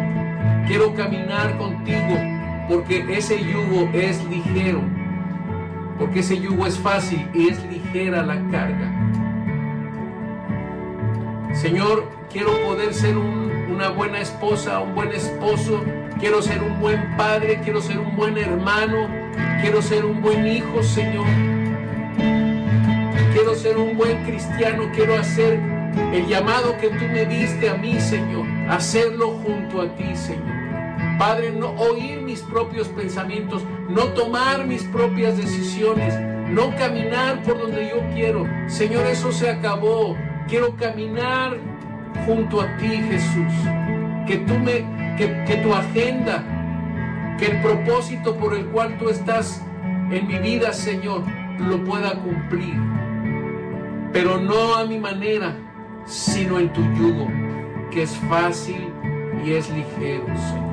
Quiero 0.66 0.94
caminar 0.96 1.58
contigo 1.58 2.18
porque 2.70 3.06
ese 3.10 3.38
yugo 3.44 3.90
es 3.94 4.24
ligero 4.30 4.82
porque 6.00 6.22
ese 6.22 6.40
yugo 6.40 6.66
es 6.66 6.80
fácil 6.80 7.30
y 7.32 7.50
es 7.50 7.64
ligera 7.66 8.24
la 8.24 8.36
carga. 8.50 8.90
Señor, 11.54 12.21
quiero 12.32 12.52
poder 12.64 12.94
ser 12.94 13.18
una 13.18 13.90
buena 13.90 14.20
esposa, 14.22 14.80
un 14.80 14.96
buen 14.96 15.12
esposo, 15.12 15.84
quiero 16.20 16.42
ser 16.42 16.62
un 16.62 16.80
buen 16.80 17.16
padre, 17.18 17.60
quiero 17.64 17.82
ser 17.82 18.00
un 18.00 18.16
buen 18.16 18.38
hermano, 18.38 19.08
quiero 19.62 19.82
ser 19.82 20.06
un 20.06 20.22
buen 20.22 20.48
hijo, 20.48 20.82
Señor. 20.84 21.26
Quiero 23.34 23.56
ser 23.56 23.78
un 23.78 23.98
buen 23.98 24.24
cristiano, 24.24 24.90
quiero 24.94 25.18
hacer 25.18 25.60
el 26.14 26.28
llamado 26.28 26.78
que 26.78 26.90
tú 26.90 27.06
me 27.12 27.26
diste 27.26 27.70
a 27.70 27.76
mí, 27.76 28.00
Señor, 28.00 28.46
hacerlo 28.70 29.32
junto 29.44 29.82
a 29.82 29.96
ti, 29.96 30.16
Señor. 30.16 30.62
Padre, 31.18 31.52
no 31.52 31.72
oír 31.72 32.22
mis 32.22 32.42
propios 32.42 32.88
pensamientos, 32.88 33.64
no 33.90 34.06
tomar 34.14 34.66
mis 34.66 34.84
propias 34.84 35.38
decisiones, 35.38 36.14
no 36.50 36.76
caminar 36.76 37.44
por 37.44 37.60
donde 37.60 37.90
yo 37.90 38.02
quiero. 38.14 38.46
Señor, 38.68 39.06
eso 39.06 39.32
se 39.32 39.50
acabó. 39.50 40.18
Quiero 40.48 40.76
caminar 40.76 41.58
junto 42.26 42.62
a 42.62 42.78
ti, 42.78 42.88
Jesús. 42.88 43.54
Que 44.28 44.38
tú 44.38 44.54
me, 44.60 44.86
que, 45.18 45.44
que 45.46 45.58
tu 45.58 45.74
agenda, 45.74 46.44
que 47.38 47.48
el 47.48 47.62
propósito 47.62 48.36
por 48.36 48.54
el 48.54 48.66
cual 48.68 48.98
tú 48.98 49.10
estás 49.10 49.64
en 50.12 50.28
mi 50.28 50.38
vida, 50.40 50.74
Señor, 50.74 51.24
lo 51.60 51.84
pueda 51.84 52.14
cumplir. 52.16 52.76
Pero 54.14 54.40
no 54.40 54.76
a 54.76 54.86
mi 54.86 55.00
manera, 55.00 55.56
sino 56.06 56.60
en 56.60 56.72
tu 56.74 56.82
yugo, 56.94 57.28
que 57.92 58.04
es 58.04 58.16
fácil 58.30 58.92
y 59.44 59.54
es 59.54 59.70
ligero, 59.70 60.26
Señor. 60.38 60.72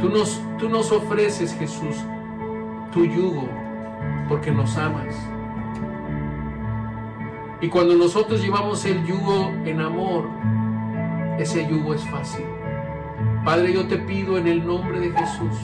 Tú 0.00 0.10
nos, 0.10 0.42
tú 0.58 0.68
nos 0.68 0.92
ofreces, 0.92 1.56
Jesús, 1.58 1.96
tu 2.92 3.04
yugo, 3.06 3.48
porque 4.28 4.50
nos 4.50 4.76
amas. 4.76 5.14
Y 7.60 7.68
cuando 7.68 7.94
nosotros 7.94 8.42
llevamos 8.42 8.84
el 8.84 9.04
yugo 9.06 9.52
en 9.64 9.80
amor, 9.80 10.28
ese 11.38 11.66
yugo 11.68 11.94
es 11.94 12.02
fácil. 12.08 12.44
Padre, 13.44 13.72
yo 13.72 13.86
te 13.86 13.98
pido 13.98 14.38
en 14.38 14.46
el 14.46 14.66
nombre 14.66 15.00
de 15.00 15.12
Jesús 15.12 15.56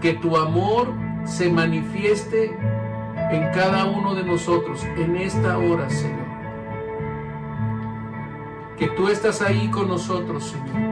que 0.00 0.14
tu 0.14 0.36
amor 0.36 0.92
se 1.24 1.50
manifieste 1.50 2.56
en 3.30 3.50
cada 3.52 3.84
uno 3.86 4.14
de 4.14 4.24
nosotros 4.24 4.84
en 4.96 5.16
esta 5.16 5.58
hora, 5.58 5.88
Señor. 5.90 6.30
Que 8.78 8.88
tú 8.88 9.08
estás 9.08 9.42
ahí 9.42 9.68
con 9.68 9.88
nosotros, 9.88 10.44
Señor 10.44 10.90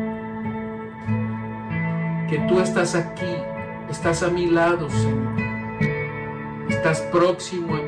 que 2.28 2.38
tú 2.40 2.60
estás 2.60 2.94
aquí, 2.94 3.36
estás 3.88 4.22
a 4.22 4.28
mi 4.28 4.46
lado, 4.46 4.90
Señor. 4.90 5.32
Estás 6.68 7.00
próximo 7.10 7.74
a 7.74 7.80
mí. 7.80 7.87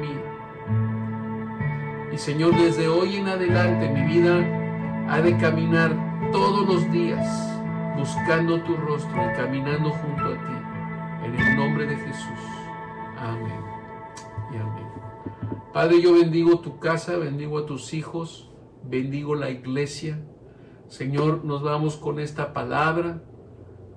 Señor, 2.20 2.54
desde 2.54 2.86
hoy 2.86 3.16
en 3.16 3.28
adelante 3.28 3.88
mi 3.88 4.02
vida 4.02 5.06
ha 5.08 5.22
de 5.22 5.38
caminar 5.38 6.30
todos 6.30 6.68
los 6.68 6.92
días 6.92 7.26
buscando 7.96 8.62
tu 8.62 8.76
rostro 8.76 9.16
y 9.24 9.34
caminando 9.34 9.88
junto 9.88 10.26
a 10.26 10.34
ti. 10.34 11.24
En 11.24 11.34
el 11.34 11.56
nombre 11.56 11.86
de 11.86 11.96
Jesús. 11.96 12.40
Amén. 13.16 13.64
Y 14.52 14.56
amén. 14.58 14.86
Padre, 15.72 16.02
yo 16.02 16.12
bendigo 16.12 16.60
tu 16.60 16.78
casa, 16.78 17.16
bendigo 17.16 17.56
a 17.56 17.64
tus 17.64 17.94
hijos, 17.94 18.50
bendigo 18.84 19.34
la 19.34 19.48
iglesia. 19.48 20.22
Señor, 20.88 21.46
nos 21.46 21.62
vamos 21.62 21.96
con 21.96 22.20
esta 22.20 22.52
palabra 22.52 23.22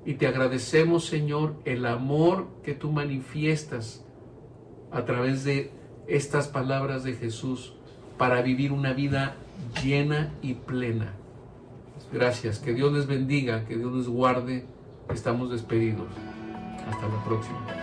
y 0.05 0.13
te 0.13 0.27
agradecemos, 0.27 1.03
Señor, 1.03 1.57
el 1.65 1.85
amor 1.85 2.47
que 2.63 2.73
tú 2.73 2.89
manifiestas 2.89 4.05
a 4.93 5.03
través 5.03 5.43
de 5.43 5.73
estas 6.07 6.47
palabras 6.47 7.03
de 7.03 7.15
Jesús 7.15 7.75
para 8.17 8.41
vivir 8.41 8.71
una 8.71 8.93
vida 8.93 9.35
llena 9.83 10.31
y 10.41 10.53
plena. 10.53 11.13
Gracias, 12.11 12.59
que 12.59 12.73
Dios 12.73 12.93
les 12.93 13.07
bendiga, 13.07 13.65
que 13.65 13.77
Dios 13.77 13.91
les 13.93 14.07
guarde. 14.07 14.65
Estamos 15.09 15.51
despedidos. 15.51 16.07
Hasta 16.87 17.07
la 17.07 17.23
próxima. 17.23 17.82